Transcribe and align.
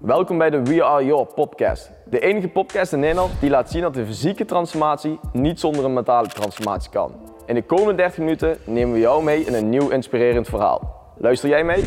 Welkom 0.00 0.38
bij 0.38 0.50
de 0.50 0.62
We 0.62 0.84
Are 0.84 1.04
Your 1.04 1.26
podcast. 1.34 1.90
De 2.04 2.20
enige 2.20 2.48
podcast 2.48 2.92
in 2.92 3.00
Nederland 3.00 3.40
die 3.40 3.50
laat 3.50 3.70
zien 3.70 3.82
dat 3.82 3.94
de 3.94 4.06
fysieke 4.06 4.44
transformatie 4.44 5.20
niet 5.32 5.60
zonder 5.60 5.84
een 5.84 5.92
mentale 5.92 6.28
transformatie 6.28 6.90
kan. 6.90 7.12
In 7.46 7.54
de 7.54 7.62
komende 7.62 7.94
30 7.94 8.18
minuten 8.18 8.56
nemen 8.64 8.94
we 8.94 9.00
jou 9.00 9.24
mee 9.24 9.44
in 9.44 9.54
een 9.54 9.68
nieuw 9.68 9.88
inspirerend 9.88 10.48
verhaal. 10.48 11.12
Luister 11.18 11.48
jij 11.48 11.64
mee? 11.64 11.84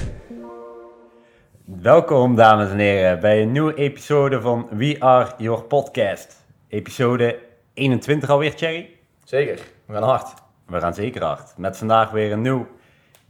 Welkom 1.65 2.35
dames 2.35 2.71
en 2.71 2.77
heren 2.77 3.19
bij 3.19 3.41
een 3.41 3.51
nieuwe 3.51 3.73
episode 3.75 4.41
van 4.41 4.67
We 4.71 4.95
Are 4.99 5.31
Your 5.37 5.63
Podcast. 5.63 6.45
Episode 6.67 7.39
21 7.73 8.29
alweer, 8.29 8.55
Thierry. 8.55 8.89
Zeker, 9.23 9.59
we 9.85 9.93
gaan 9.93 10.03
hard. 10.03 10.33
We 10.67 10.79
gaan 10.79 10.93
zeker 10.93 11.23
hard. 11.23 11.53
Met 11.57 11.77
vandaag 11.77 12.11
weer 12.11 12.31
een 12.31 12.41
nieuw 12.41 12.67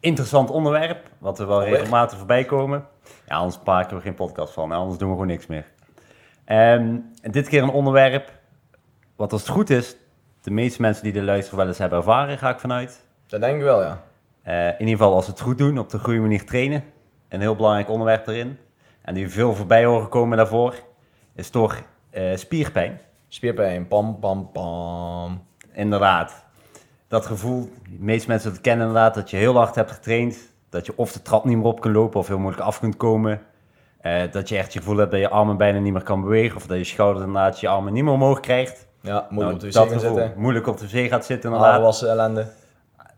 interessant 0.03 0.49
onderwerp, 0.49 1.09
wat 1.17 1.39
er 1.39 1.47
wel 1.47 1.63
regelmatig 1.63 2.17
voorbij 2.17 2.43
komen. 2.43 2.85
Ja, 3.27 3.35
anders 3.35 3.59
maken 3.65 3.95
we 3.95 4.01
geen 4.01 4.13
podcast 4.13 4.53
van, 4.53 4.71
anders 4.71 4.97
doen 4.97 5.07
we 5.07 5.13
gewoon 5.13 5.29
niks 5.29 5.47
meer. 5.47 5.65
Ehm, 6.45 6.97
en 7.21 7.31
dit 7.31 7.47
keer 7.47 7.63
een 7.63 7.69
onderwerp, 7.69 8.31
wat 9.15 9.31
als 9.31 9.41
het 9.41 9.49
goed 9.49 9.69
is, 9.69 9.95
de 10.41 10.51
meeste 10.51 10.81
mensen 10.81 11.03
die 11.03 11.13
er 11.13 11.23
luisteren 11.23 11.59
wel 11.59 11.67
eens 11.67 11.77
hebben 11.77 11.97
ervaren, 11.97 12.37
ga 12.37 12.49
ik 12.49 12.59
vanuit. 12.59 13.01
Dat 13.27 13.41
denk 13.41 13.55
ik 13.55 13.63
wel, 13.63 13.81
ja. 13.81 14.03
Eh, 14.41 14.67
in 14.67 14.79
ieder 14.79 14.97
geval 14.97 15.13
als 15.13 15.25
ze 15.25 15.31
het 15.31 15.39
goed 15.39 15.57
doen, 15.57 15.77
op 15.77 15.89
de 15.89 15.99
goede 15.99 16.19
manier 16.19 16.45
trainen. 16.45 16.83
Een 17.29 17.41
heel 17.41 17.55
belangrijk 17.55 17.89
onderwerp 17.89 18.27
erin. 18.27 18.57
En 19.01 19.13
die 19.13 19.29
veel 19.29 19.55
voorbij 19.55 19.85
horen 19.85 20.09
komen 20.09 20.37
daarvoor, 20.37 20.75
is 21.35 21.49
toch 21.49 21.81
eh, 22.09 22.35
spierpijn. 22.35 22.99
Spierpijn, 23.27 23.87
pam, 23.87 24.19
pam, 24.19 24.51
pam. 24.51 25.45
Inderdaad. 25.71 26.45
Dat 27.13 27.25
gevoel, 27.25 27.69
de 27.83 27.97
meeste 27.99 28.27
mensen 28.27 28.51
het 28.51 28.61
kennen 28.61 28.87
inderdaad, 28.87 29.15
dat 29.15 29.29
je 29.29 29.37
heel 29.37 29.55
hard 29.55 29.75
hebt 29.75 29.91
getraind. 29.91 30.37
Dat 30.69 30.85
je 30.85 30.93
of 30.95 31.11
de 31.11 31.21
trap 31.21 31.45
niet 31.45 31.57
meer 31.57 31.65
op 31.65 31.81
kunt 31.81 31.95
lopen 31.95 32.19
of 32.19 32.27
heel 32.27 32.37
moeilijk 32.39 32.63
af 32.63 32.79
kunt 32.79 32.97
komen. 32.97 33.41
Eh, 34.01 34.21
dat 34.31 34.49
je 34.49 34.57
echt 34.57 34.73
je 34.73 34.79
gevoel 34.79 34.97
hebt 34.97 35.11
dat 35.11 35.19
je 35.19 35.29
armen 35.29 35.57
bijna 35.57 35.79
niet 35.79 35.93
meer 35.93 36.03
kan 36.03 36.21
bewegen. 36.21 36.55
Of 36.55 36.65
dat 36.65 36.77
je 36.77 36.83
schouders 36.83 37.25
inderdaad 37.25 37.59
je 37.59 37.67
armen 37.67 37.93
niet 37.93 38.03
meer 38.03 38.13
omhoog 38.13 38.39
krijgt. 38.39 38.87
Ja, 39.01 39.27
moeilijk 39.29 39.39
Nou, 39.39 39.53
op 39.53 39.59
de 39.59 39.67
wc 39.67 39.73
dat 39.73 40.01
gevoel. 40.01 40.17
zitten. 40.17 40.41
Moeilijk 40.41 40.67
op 40.67 40.77
de 40.77 40.89
wc 40.89 41.09
gaat 41.09 41.25
zitten 41.25 41.51
inderdaad. 41.51 41.81
wassen, 41.81 42.09
ellende. 42.09 42.47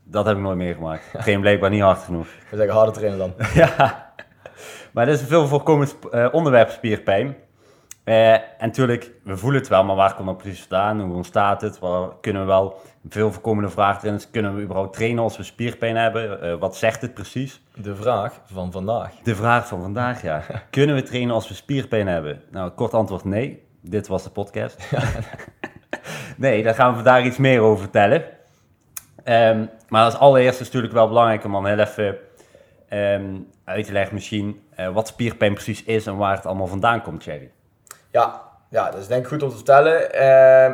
Dat 0.04 0.26
heb 0.26 0.36
ik 0.36 0.42
nooit 0.42 0.58
meegemaakt. 0.58 1.04
Ik 1.14 1.20
train 1.20 1.42
blijkbaar 1.42 1.70
niet 1.70 1.82
hard 1.82 2.00
genoeg. 2.00 2.28
We 2.50 2.58
zeggen 2.58 2.76
harder 2.76 2.94
trainen 2.94 3.18
dan. 3.18 3.34
ja. 3.54 4.12
Maar 4.92 5.06
dat 5.06 5.16
is 5.16 5.22
een 5.22 5.28
veel 5.28 5.48
voorkomend 5.48 5.96
eh, 6.12 6.28
onderwerp, 6.32 6.70
spierpijn. 6.70 7.36
Eh, 8.06 8.34
en 8.34 8.42
natuurlijk, 8.60 9.12
we 9.24 9.38
voelen 9.38 9.60
het 9.60 9.70
wel, 9.70 9.84
maar 9.84 9.96
waar 9.96 10.16
komt 10.16 10.28
het 10.28 10.38
precies 10.38 10.66
vandaan? 10.70 11.02
Hoe 11.02 11.16
ontstaat 11.16 11.62
het? 11.62 11.80
Waar 11.80 12.10
kunnen 12.22 12.42
we 12.42 12.48
wel... 12.48 12.80
Veel 13.10 13.32
voorkomende 13.32 13.70
vraag 13.70 14.04
erin 14.04 14.16
is, 14.16 14.30
kunnen 14.30 14.56
we 14.56 14.62
überhaupt 14.62 14.94
trainen 14.94 15.24
als 15.24 15.38
we 15.38 15.44
spierpijn 15.44 15.96
hebben? 15.96 16.42
Eh, 16.42 16.54
wat 16.54 16.76
zegt 16.76 17.02
het 17.02 17.14
precies? 17.14 17.62
De 17.76 17.96
vraag 17.96 18.42
van 18.46 18.72
vandaag. 18.72 19.12
De 19.24 19.36
vraag 19.36 19.68
van 19.68 19.82
vandaag, 19.82 20.22
ja. 20.22 20.42
kunnen 20.70 20.96
we 20.96 21.04
trainen 21.04 21.34
als 21.34 21.48
we 21.48 21.54
spierpijn 21.54 22.08
hebben? 22.08 22.42
Nou, 22.52 22.70
kort 22.70 22.94
antwoord 22.94 23.24
nee. 23.24 23.64
Dit 23.82 24.08
was 24.08 24.24
de 24.24 24.30
podcast. 24.30 24.92
nee, 26.38 26.64
daar 26.64 26.76
gaan 26.76 26.90
we 26.90 26.96
vandaag 26.96 27.26
iets 27.26 27.38
meer 27.38 27.60
over 27.60 27.80
vertellen. 27.80 28.24
Ehm, 29.24 29.66
maar 29.88 30.04
als 30.04 30.18
allereerste 30.18 30.62
is 30.62 30.66
het 30.66 30.68
natuurlijk 30.68 30.94
wel 30.94 31.08
belangrijk 31.08 31.44
om 31.44 31.52
dan 31.52 31.66
heel 31.66 31.80
even 31.80 32.18
ehm, 32.90 33.36
uit 33.64 33.86
te 33.86 33.92
leggen 33.92 34.14
misschien 34.14 34.62
eh, 34.76 34.94
wat 34.94 35.08
spierpijn 35.08 35.54
precies 35.54 35.84
is 35.84 36.06
en 36.06 36.18
waar 36.18 36.36
het 36.36 36.46
allemaal 36.46 36.68
vandaan 36.68 37.02
komt, 37.02 37.24
Jerry. 37.24 37.52
Ja, 38.16 38.42
ja, 38.70 38.92
dat 38.92 39.00
is 39.00 39.08
denk 39.08 39.22
ik 39.22 39.28
goed 39.28 39.44
om 39.44 39.50
te 39.50 39.56
vertellen. 39.56 40.14
Ehm, 40.14 40.74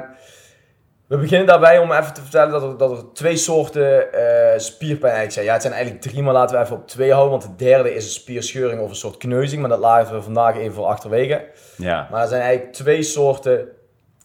we 1.07 1.17
beginnen 1.17 1.47
daarbij 1.47 1.79
om 1.79 1.91
even 1.91 2.13
te 2.13 2.21
vertellen 2.21 2.51
dat 2.51 2.63
er, 2.63 2.77
dat 2.77 2.91
er 2.91 3.13
twee 3.13 3.37
soorten 3.37 4.13
eh, 4.13 4.59
spierpijn 4.59 5.13
eigenlijk 5.13 5.31
zijn. 5.31 5.45
Ja, 5.45 5.53
het 5.53 5.61
zijn 5.61 5.73
eigenlijk 5.73 6.03
drie, 6.03 6.23
maar 6.23 6.33
laten 6.33 6.57
we 6.57 6.63
even 6.63 6.75
op 6.75 6.87
twee 6.87 7.11
houden. 7.11 7.31
Want 7.39 7.43
de 7.43 7.65
derde 7.65 7.93
is 7.93 8.05
een 8.05 8.11
spierscheuring 8.11 8.81
of 8.81 8.89
een 8.89 8.95
soort 8.95 9.17
kneuzing. 9.17 9.61
Maar 9.61 9.69
dat 9.69 9.79
laten 9.79 10.15
we 10.15 10.21
vandaag 10.21 10.55
even 10.55 10.73
voor 10.73 10.85
achterwege. 10.85 11.45
Ja, 11.77 12.07
Maar 12.11 12.21
er 12.21 12.27
zijn 12.27 12.41
eigenlijk 12.41 12.73
twee 12.73 13.03
soorten 13.03 13.67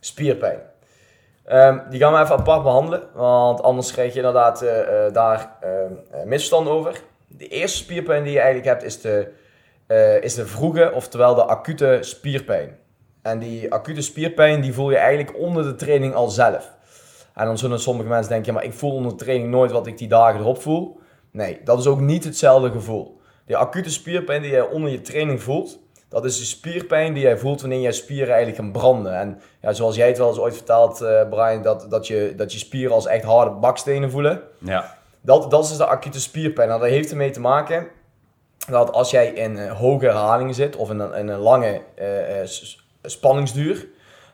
spierpijn. 0.00 0.61
Ehm, 1.44 1.78
die 1.91 2.00
gaan 2.00 2.12
we 2.12 2.20
even 2.20 2.37
apart 2.37 2.62
behandelen, 2.62 3.03
want 3.14 3.62
anders 3.62 3.92
krijg 3.92 4.12
je 4.12 4.19
inderdaad 4.19 4.62
eh, 4.62 5.06
eh, 5.06 5.12
daar 5.12 5.56
misverstand 6.25 6.69
over. 6.69 7.00
De 7.28 7.49
eerste 7.49 7.76
spierpijn 7.76 8.22
die 8.22 8.32
je 8.32 8.41
eigenlijk 8.41 8.69
hebt 8.69 8.82
is 8.82 9.00
de, 9.00 9.32
is 10.21 10.34
de 10.34 10.47
vroege, 10.47 10.93
oftewel 10.94 11.34
de 11.34 11.44
acute 11.44 11.99
spierpijn. 12.00 12.84
En 13.26 13.38
die 13.38 13.72
acute 13.72 14.00
spierpijn 14.00 14.60
die 14.60 14.72
voel 14.75 14.91
je 14.91 14.97
eigenlijk 14.97 15.38
onder 15.38 15.62
de 15.62 15.75
training 15.75 16.14
al 16.14 16.28
zelf. 16.28 16.75
En 17.34 17.47
dan 17.47 17.59
zullen 17.59 17.81
sommige 17.81 18.09
mensen 18.09 18.28
denken, 18.32 18.53
ja, 18.53 18.59
maar 18.59 18.64
ik 18.69 18.72
voel 18.72 18.92
onder 18.92 19.10
de 19.12 19.25
training 19.25 19.50
nooit 19.50 19.70
wat 19.70 19.87
ik 19.87 19.98
die 19.98 20.09
dagen 20.09 20.41
erop 20.41 20.62
voel. 20.62 21.00
Nee, 21.31 21.60
dat 21.64 21.78
is 21.78 21.87
ook 21.87 22.00
niet 22.00 22.25
hetzelfde 22.25 22.70
gevoel. 22.70 23.20
Die 23.47 23.56
acute 23.56 23.91
spierpijn 23.91 24.42
die 24.42 24.50
je 24.53 24.69
onder 24.70 24.91
je 24.91 25.00
training 25.00 25.42
voelt, 25.42 25.78
dat 26.09 26.25
is 26.25 26.38
de 26.38 26.44
spierpijn 26.44 27.12
die 27.12 27.22
jij 27.22 27.38
voelt 27.38 27.60
wanneer 27.60 27.78
je 27.81 27.92
spieren 27.92 28.28
eigenlijk 28.34 28.56
gaan 28.56 28.72
branden. 28.72 29.14
En 29.19 29.41
ja, 29.60 29.72
zoals 29.72 29.97
jij 29.97 30.06
het 30.08 30.19
wel 30.19 30.28
eens 30.28 30.38
ooit 30.38 30.54
vertelt, 30.54 31.00
eh, 31.00 31.28
Brian, 31.28 31.62
dat, 31.62 31.87
dat, 31.91 32.06
je, 32.06 32.32
dat 32.37 32.53
je 32.53 32.58
spieren 32.58 32.94
als 32.94 33.06
echt 33.06 33.25
harde 33.25 33.50
bakstenen 33.50 34.10
voelen. 34.10 34.43
ja, 34.58 34.97
Dat, 35.20 35.50
dat 35.50 35.62
is 35.62 35.69
dus 35.69 35.78
de 35.78 35.87
acute 35.87 36.20
spierpijn. 36.20 36.69
Nou, 36.69 36.81
dat 36.81 36.91
heeft 36.91 37.10
ermee 37.10 37.31
te 37.31 37.41
maken 37.41 37.87
dat 38.70 38.93
als 38.93 39.10
jij 39.10 39.26
in 39.28 39.58
eh, 39.58 39.72
hoge 39.72 40.04
herhalingen 40.04 40.54
zit 40.54 40.76
of 40.76 40.91
in 40.91 40.98
een, 40.98 41.14
in 41.14 41.28
een 41.28 41.38
lange 41.38 41.81
s- 42.44 42.84
spanningsduur, 43.11 43.89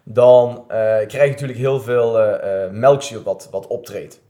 dan 0.05 0.65
eh, 0.69 0.77
krijg 1.07 1.25
je 1.25 1.31
natuurlijk 1.31 1.59
heel 1.59 1.81
veel 1.81 2.21
eh, 2.21 2.65
eh, 2.65 2.71
melkzuur 2.71 3.23
wat, 3.23 3.49
wat 3.51 3.67
optreedt. 3.67 4.21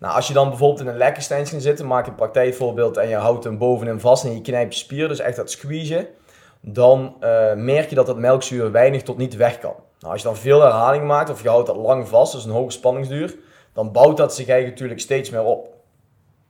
Nou, 0.00 0.14
als 0.14 0.28
je 0.28 0.34
dan 0.34 0.48
bijvoorbeeld 0.48 0.80
in 0.80 0.86
een 0.86 0.96
lekkerstein 0.96 1.46
gaat 1.46 1.62
zitten, 1.62 1.86
maak 1.86 2.06
een 2.06 2.14
praktijkvoorbeeld 2.14 2.96
en 2.96 3.08
je 3.08 3.16
houdt 3.16 3.44
hem 3.44 3.58
bovenin 3.58 4.00
vast 4.00 4.24
en 4.24 4.34
je 4.34 4.40
knijpt 4.40 4.74
je 4.74 4.80
spier, 4.80 5.08
dus 5.08 5.18
echt 5.18 5.36
dat 5.36 5.50
squeezen, 5.50 6.06
dan 6.60 7.16
merk 7.54 7.88
je 7.88 7.94
dat 7.94 8.06
dat 8.06 8.18
melkzuur 8.18 8.72
weinig 8.72 9.02
tot 9.02 9.16
niet 9.16 9.36
weg 9.36 9.58
kan. 9.58 9.74
Nou, 9.98 10.12
als 10.12 10.22
je 10.22 10.28
dan 10.28 10.36
veel 10.36 10.60
herhaling 10.60 11.04
maakt 11.04 11.30
of 11.30 11.42
je 11.42 11.48
houdt 11.48 11.66
dat 11.66 11.76
lang 11.76 12.08
vast, 12.08 12.32
dus 12.32 12.44
een 12.44 12.50
hoge 12.50 12.70
spanningsduur, 12.70 13.36
dan 13.72 13.92
bouwt 13.92 14.16
dat 14.16 14.34
zich 14.34 14.46
eigenlijk 14.46 14.70
natuurlijk 14.70 15.00
steeds 15.00 15.30
meer 15.30 15.44
op. 15.44 15.68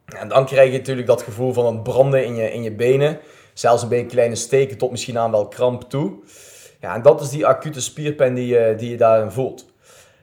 En 0.05 0.29
dan 0.29 0.47
krijg 0.47 0.73
je 0.73 0.79
natuurlijk 0.79 1.07
dat 1.07 1.23
gevoel 1.23 1.53
van 1.53 1.67
een 1.67 1.83
branden 1.83 2.25
in 2.25 2.35
je, 2.35 2.53
in 2.53 2.63
je 2.63 2.73
benen, 2.73 3.19
zelfs 3.55 3.83
een 3.83 3.89
beetje 3.89 4.07
kleine 4.07 4.35
steken 4.35 4.79
tot 4.79 4.91
misschien 4.91 5.19
aan 5.19 5.31
wel 5.31 5.49
kramp 5.49 5.83
toe. 5.83 6.13
Ja, 6.83 6.95
en 6.95 7.03
dat 7.03 7.21
is 7.21 7.29
die 7.29 7.47
acute 7.47 7.81
spierpijn 7.81 8.35
die 8.35 8.47
je, 8.47 8.75
die 8.77 8.91
je 8.91 8.97
daarin 8.97 9.31
voelt. 9.31 9.73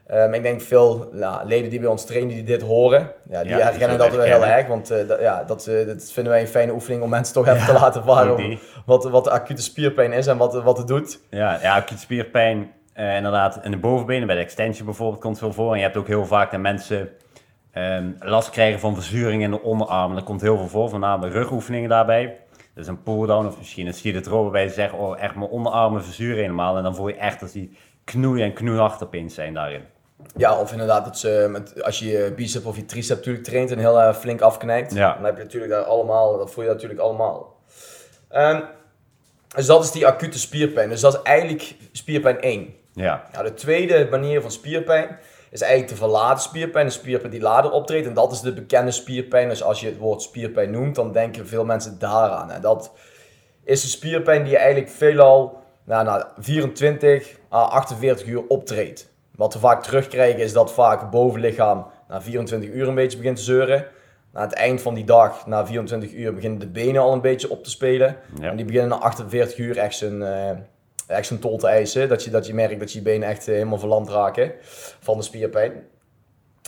Ehm, 0.06 0.34
ik 0.34 0.42
denk 0.42 0.60
veel 0.60 1.08
nou, 1.12 1.46
leden 1.46 1.70
die 1.70 1.80
bij 1.80 1.88
ons 1.88 2.04
trainen 2.04 2.34
die 2.34 2.44
dit 2.44 2.62
horen, 2.62 3.12
ja, 3.28 3.42
die 3.42 3.50
Ja, 3.50 3.58
herkennen 3.58 3.98
dat 3.98 4.16
wel 4.16 4.24
heel 4.24 4.46
erg. 4.46 4.66
Want 4.66 4.90
eh, 4.90 5.08
dat, 5.08 5.20
ja, 5.20 5.44
dat, 5.44 5.66
eh, 5.66 5.86
dat 5.86 6.12
vinden 6.12 6.32
wij 6.32 6.40
een 6.40 6.48
fijne 6.48 6.72
oefening 6.72 7.02
om 7.02 7.08
mensen 7.08 7.34
toch 7.34 7.46
even 7.46 7.66
te 7.66 7.72
laten 7.72 8.36
die. 8.36 8.58
wat, 8.86 9.04
wat 9.04 9.24
de 9.24 9.30
acute 9.30 9.62
spierpijn 9.62 10.12
is 10.12 10.26
en 10.26 10.36
wat, 10.36 10.62
wat 10.62 10.78
het 10.78 10.86
doet. 10.86 11.20
Ja, 11.30 11.58
ja 11.62 11.76
acute 11.76 12.00
spierpijn, 12.00 12.72
eh, 12.92 13.16
inderdaad, 13.16 13.60
in 13.62 13.70
de 13.70 13.76
bovenbenen, 13.76 14.26
bij 14.26 14.36
de 14.36 14.42
extensie 14.42 14.84
bijvoorbeeld, 14.84 15.20
komt 15.20 15.38
veel 15.38 15.52
voor. 15.52 15.72
En 15.72 15.78
je 15.78 15.84
hebt 15.84 15.96
ook 15.96 16.06
heel 16.06 16.26
vaak 16.26 16.50
dat 16.50 16.60
mensen 16.60 17.08
ehm, 17.72 18.10
last 18.20 18.50
krijgen 18.50 18.80
van 18.80 18.94
verzuring 18.94 19.42
in 19.42 19.50
de 19.50 19.62
onderarmen. 19.62 20.16
Dat 20.16 20.24
komt 20.24 20.40
heel 20.40 20.56
veel 20.56 20.68
voor, 20.68 20.90
voornamelijk 20.90 21.34
rugoefeningen 21.34 21.88
daarbij. 21.88 22.38
Dus 22.80 22.88
een 22.88 23.02
pull-down 23.02 23.46
of 23.46 23.58
misschien 23.58 23.86
een 23.86 23.94
seated 23.94 24.26
row 24.26 24.42
waarbij 24.42 24.68
ze 24.68 24.74
zeggen, 24.74 24.98
oh 24.98 25.22
echt 25.22 25.34
mijn 25.34 25.50
onderarmen 25.50 26.04
verzuren 26.04 26.40
helemaal. 26.40 26.76
En 26.76 26.82
dan 26.82 26.94
voel 26.94 27.08
je 27.08 27.14
echt 27.14 27.40
dat 27.40 27.52
die 27.52 27.76
knoei 28.04 28.42
en 28.42 28.52
knoeihard 28.52 29.02
opeens 29.02 29.34
zijn 29.34 29.54
daarin. 29.54 29.82
Ja, 30.36 30.60
of 30.60 30.72
inderdaad, 30.72 31.04
dat 31.04 31.18
ze 31.18 31.46
met, 31.50 31.82
als 31.82 31.98
je 31.98 32.06
je 32.08 32.32
bicep 32.36 32.66
of 32.66 32.76
je 32.76 32.84
tricep 32.84 33.16
natuurlijk 33.16 33.44
traint 33.44 33.70
en 33.70 33.78
heel 33.78 34.00
eh, 34.00 34.14
flink 34.14 34.40
afknijpt, 34.40 34.94
Ja. 34.94 35.14
dan 35.14 35.24
heb 35.24 35.36
je 35.36 35.42
natuurlijk 35.42 35.72
daar 35.72 35.82
allemaal, 35.82 36.38
dat 36.38 36.50
voel 36.52 36.64
je 36.64 36.70
natuurlijk 36.70 37.00
allemaal. 37.00 37.56
Ehm, 38.28 38.60
dus 39.54 39.66
dat 39.66 39.84
is 39.84 39.90
die 39.90 40.06
acute 40.06 40.38
spierpijn. 40.38 40.88
Dus 40.88 41.00
dat 41.00 41.14
is 41.14 41.22
eigenlijk 41.22 41.74
spierpijn 41.92 42.40
1. 42.40 42.74
Ja, 42.92 43.24
Nou, 43.32 43.44
de 43.44 43.54
tweede 43.54 44.06
manier 44.10 44.40
van 44.40 44.50
spierpijn 44.50 45.18
is 45.50 45.60
eigenlijk 45.60 45.92
de 45.92 45.98
verlaten 45.98 46.42
spierpijn, 46.42 46.86
een 46.86 46.92
spierpijn 46.92 47.32
die 47.32 47.40
later 47.40 47.70
optreedt. 47.70 48.06
En 48.06 48.14
dat 48.14 48.32
is 48.32 48.40
de 48.40 48.52
bekende 48.52 48.90
spierpijn. 48.90 49.48
Dus 49.48 49.62
als 49.62 49.80
je 49.80 49.86
het 49.86 49.98
woord 49.98 50.22
spierpijn 50.22 50.70
noemt, 50.70 50.94
dan 50.94 51.12
denken 51.12 51.46
veel 51.46 51.64
mensen 51.64 51.98
daaraan. 51.98 52.50
En 52.50 52.60
dat 52.60 52.92
is 53.64 53.82
een 53.82 53.88
spierpijn 53.88 54.44
die 54.44 54.56
eigenlijk 54.56 54.90
veelal 54.90 55.62
nou, 55.84 56.04
na 56.04 56.32
24 56.38 57.38
à 57.52 57.62
48 57.62 58.26
uur 58.26 58.46
optreedt. 58.48 59.08
Wat 59.36 59.52
we 59.52 59.58
vaak 59.58 59.82
terugkrijgen 59.82 60.40
is 60.40 60.52
dat 60.52 60.72
vaak 60.72 61.00
het 61.00 61.10
bovenlichaam 61.10 61.86
na 62.08 62.22
24 62.22 62.70
uur 62.70 62.88
een 62.88 62.94
beetje 62.94 63.18
begint 63.18 63.36
te 63.36 63.42
zeuren. 63.42 63.86
Na 64.32 64.40
het 64.40 64.52
eind 64.52 64.82
van 64.82 64.94
die 64.94 65.04
dag, 65.04 65.46
na 65.46 65.66
24 65.66 66.12
uur, 66.12 66.34
beginnen 66.34 66.58
de 66.58 66.68
benen 66.68 67.02
al 67.02 67.12
een 67.12 67.20
beetje 67.20 67.50
op 67.50 67.64
te 67.64 67.70
spelen. 67.70 68.16
Ja. 68.40 68.50
En 68.50 68.56
die 68.56 68.64
beginnen 68.64 68.90
na 68.90 68.96
48 68.96 69.58
uur 69.58 69.78
echt 69.78 69.96
zijn, 69.96 70.22
eh, 70.22 70.50
echt 71.10 71.26
zijn 71.26 71.40
tol 71.40 71.58
te 71.58 71.66
eisen. 71.66 72.08
Dat 72.08 72.24
je, 72.24 72.30
dat 72.30 72.46
je 72.46 72.54
merkt 72.54 72.80
dat 72.80 72.92
je 72.92 73.02
benen 73.02 73.28
echt 73.28 73.48
eh, 73.48 73.54
helemaal 73.54 73.78
verlamd 73.78 74.08
raken 74.08 74.52
van 75.00 75.16
de 75.16 75.22
spierpijn. 75.22 75.72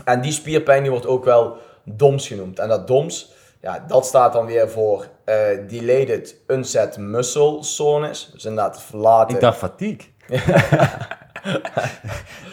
En 0.05 0.21
die 0.21 0.33
spierpijn 0.33 0.83
die 0.83 0.91
wordt 0.91 1.07
ook 1.07 1.25
wel 1.25 1.57
DOMS 1.85 2.27
genoemd. 2.27 2.59
En 2.59 2.69
dat 2.69 2.87
DOMS, 2.87 3.33
ja, 3.61 3.85
dat 3.87 4.07
staat 4.07 4.33
dan 4.33 4.47
weer 4.47 4.69
voor 4.69 5.07
eh, 5.25 5.37
Delayed 5.69 6.37
Onset 6.47 6.97
Muscle 6.97 7.63
Soreness. 7.63 8.31
Dus 8.33 8.45
inderdaad 8.45 8.83
verlaten. 8.83 9.35
ik 9.35 9.41
dacht 9.41 9.59
fatigue. 9.59 10.11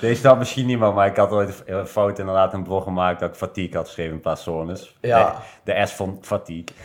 Deze 0.01 0.27
had 0.27 0.37
misschien 0.37 0.65
niemand, 0.65 0.95
maar 0.95 1.07
ik 1.07 1.15
had 1.15 1.31
ooit 1.31 1.63
een 1.65 1.87
fout 1.87 2.19
inderdaad 2.19 2.53
een 2.53 2.63
blog 2.63 2.83
gemaakt 2.83 3.19
dat 3.19 3.29
ik 3.29 3.35
fatigue 3.35 3.75
had 3.75 3.85
geschreven 3.85 4.13
in 4.13 4.19
plaats 4.19 4.43
zones. 4.43 4.97
Ja. 5.01 5.41
De, 5.63 5.73
de 5.73 5.85
S 5.85 5.91
van 5.91 6.17
fatigue. 6.21 6.75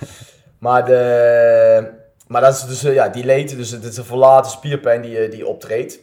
Maar 0.58 0.84
de, 0.84 2.03
maar 2.26 2.40
dat 2.40 2.54
is 2.54 2.64
dus 2.64 2.84
uh, 2.84 2.94
ja, 2.94 3.08
delayed, 3.08 3.56
dus 3.56 3.70
het 3.70 3.84
is 3.84 3.96
een 3.96 4.04
verlaten 4.04 4.50
spierpijn 4.50 5.02
die, 5.02 5.28
die 5.28 5.46
optreedt. 5.46 5.98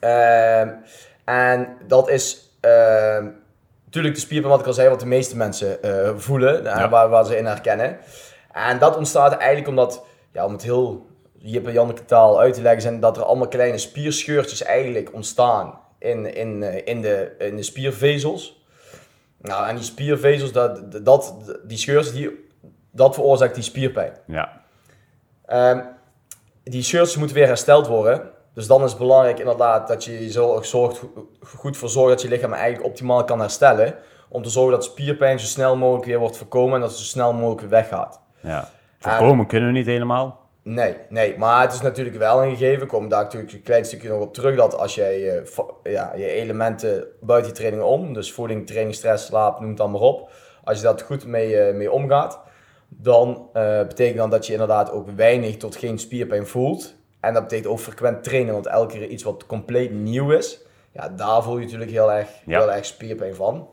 Ehm, 0.00 0.68
en 1.24 1.76
dat 1.86 2.08
is 2.08 2.56
ehm, 2.60 3.26
natuurlijk 3.84 4.14
de 4.14 4.20
spierpijn, 4.20 4.50
wat 4.50 4.60
ik 4.60 4.66
al 4.66 4.72
zei, 4.72 4.88
wat 4.88 5.00
de 5.00 5.06
meeste 5.06 5.36
mensen 5.36 5.78
voelen, 6.16 6.62
waar, 6.90 7.08
waar 7.08 7.24
ze 7.24 7.36
in 7.36 7.46
herkennen. 7.46 7.98
En 8.52 8.78
dat 8.78 8.96
ontstaat 8.96 9.36
eigenlijk 9.36 9.68
omdat, 9.68 10.04
ja, 10.32 10.44
om 10.44 10.52
het 10.52 10.62
heel 10.62 11.06
Jip 11.42 11.66
en 11.66 11.72
Janneke 11.72 12.04
taal 12.04 12.40
uit 12.40 12.54
te 12.54 12.62
leggen, 12.62 12.82
zijn 12.82 13.00
dat 13.00 13.16
er 13.16 13.22
allemaal 13.22 13.48
kleine 13.48 13.78
spierscheurtjes 13.78 14.62
eigenlijk 14.62 15.12
ontstaan 15.12 15.78
in, 15.98 16.34
in, 16.34 16.62
in, 16.84 17.00
de, 17.02 17.34
in 17.38 17.56
de 17.56 17.62
spiervezels. 17.62 18.64
Nou, 19.42 19.68
en 19.68 19.74
die 19.74 19.84
spiervezels, 19.84 20.52
dat, 20.52 21.04
dat, 21.04 21.34
die 21.64 21.78
scheurs, 21.78 22.12
die, 22.12 22.48
dat 22.90 23.14
veroorzaakt 23.14 23.54
die 23.54 23.64
spierpijn. 23.64 24.12
Ja. 24.26 24.59
Um, 25.52 25.82
die 26.62 26.82
scheurs 26.82 27.16
moeten 27.16 27.36
weer 27.36 27.46
hersteld 27.46 27.86
worden. 27.86 28.30
Dus 28.54 28.66
dan 28.66 28.84
is 28.84 28.90
het 28.90 28.98
belangrijk 28.98 29.38
inderdaad 29.38 29.88
dat 29.88 30.04
je 30.04 30.30
zorgt, 30.60 31.02
goed 31.56 31.76
voor 31.76 31.88
zorgt 31.88 32.10
dat 32.10 32.22
je 32.22 32.28
lichaam 32.28 32.52
eigenlijk 32.52 32.84
optimaal 32.84 33.24
kan 33.24 33.40
herstellen. 33.40 33.94
Om 34.28 34.42
te 34.42 34.50
zorgen 34.50 34.72
dat 34.72 34.84
spierpijn 34.84 35.40
zo 35.40 35.46
snel 35.46 35.76
mogelijk 35.76 36.06
weer 36.06 36.18
wordt 36.18 36.36
voorkomen 36.36 36.74
en 36.74 36.80
dat 36.80 36.90
het 36.90 36.98
zo 36.98 37.04
snel 37.04 37.32
mogelijk 37.32 37.60
weer 37.60 37.70
weggaat. 37.70 38.20
Ja. 38.40 38.68
Voorkomen 38.98 39.46
kunnen 39.46 39.68
we 39.68 39.78
niet 39.78 39.86
helemaal. 39.86 40.38
Nee, 40.62 40.96
nee, 41.08 41.38
maar 41.38 41.62
het 41.62 41.72
is 41.72 41.80
natuurlijk 41.80 42.16
wel 42.16 42.42
een 42.42 42.56
gegeven. 42.56 42.82
Ik 42.82 42.88
kom 42.88 43.08
daar 43.08 43.22
natuurlijk 43.22 43.52
een 43.52 43.62
klein 43.62 43.84
stukje 43.84 44.08
nog 44.08 44.20
op 44.20 44.34
terug. 44.34 44.56
Dat 44.56 44.78
als 44.78 44.94
jij 44.94 45.42
ja, 45.82 46.12
je 46.16 46.26
elementen 46.26 47.06
buiten 47.20 47.52
die 47.52 47.60
training 47.60 47.88
om, 47.88 48.12
dus 48.12 48.32
voeding, 48.32 48.66
training, 48.66 48.94
stress, 48.94 49.26
slaap, 49.26 49.60
noem 49.60 49.68
het 49.68 49.78
dan 49.78 49.90
maar 49.90 50.00
op. 50.00 50.30
Als 50.64 50.76
je 50.76 50.84
dat 50.84 51.02
goed 51.02 51.26
mee, 51.26 51.68
uh, 51.68 51.76
mee 51.76 51.92
omgaat, 51.92 52.40
dan 52.92 53.48
uh, 53.54 53.82
betekent 53.82 54.18
dat 54.18 54.30
dat 54.30 54.46
je 54.46 54.52
inderdaad 54.52 54.90
ook 54.92 55.10
weinig 55.10 55.56
tot 55.56 55.76
geen 55.76 55.98
spierpijn 55.98 56.46
voelt. 56.46 56.94
En 57.20 57.34
dat 57.34 57.42
betekent 57.42 57.68
ook 57.68 57.78
frequent 57.78 58.24
trainen, 58.24 58.52
want 58.52 58.66
elke 58.66 58.98
keer 58.98 59.08
iets 59.08 59.22
wat 59.22 59.46
compleet 59.46 59.92
nieuw 59.92 60.30
is, 60.30 60.60
ja, 60.92 61.08
daar 61.08 61.42
voel 61.42 61.58
je 61.58 61.64
natuurlijk 61.64 61.90
heel 61.90 62.12
erg, 62.12 62.28
heel 62.46 62.72
erg 62.72 62.84
spierpijn 62.84 63.34
van. 63.34 63.68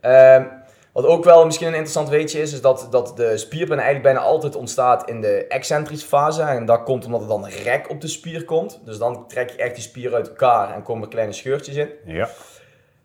Ehm, 0.00 0.44
wat 0.92 1.06
ook 1.06 1.24
wel 1.24 1.44
misschien 1.44 1.66
een 1.66 1.72
interessant 1.72 2.08
weetje 2.08 2.40
is, 2.40 2.52
is 2.52 2.60
dat, 2.60 2.86
dat 2.90 3.16
de 3.16 3.36
spierpijn 3.36 3.78
eigenlijk 3.78 4.14
bijna 4.14 4.28
altijd 4.28 4.56
ontstaat 4.56 5.08
in 5.08 5.20
de 5.20 5.46
excentrische 5.46 6.06
fase. 6.06 6.42
En 6.42 6.64
dat 6.64 6.82
komt 6.82 7.06
omdat 7.06 7.20
er 7.20 7.28
dan 7.28 7.46
rek 7.46 7.90
op 7.90 8.00
de 8.00 8.08
spier 8.08 8.44
komt. 8.44 8.80
Dus 8.84 8.98
dan 8.98 9.28
trek 9.28 9.50
je 9.50 9.56
echt 9.56 9.74
die 9.74 9.84
spier 9.84 10.14
uit 10.14 10.28
elkaar 10.28 10.74
en 10.74 10.82
komen 10.82 11.02
er 11.02 11.08
kleine 11.08 11.32
scheurtjes 11.32 11.76
in. 11.76 11.90
Ja. 12.04 12.28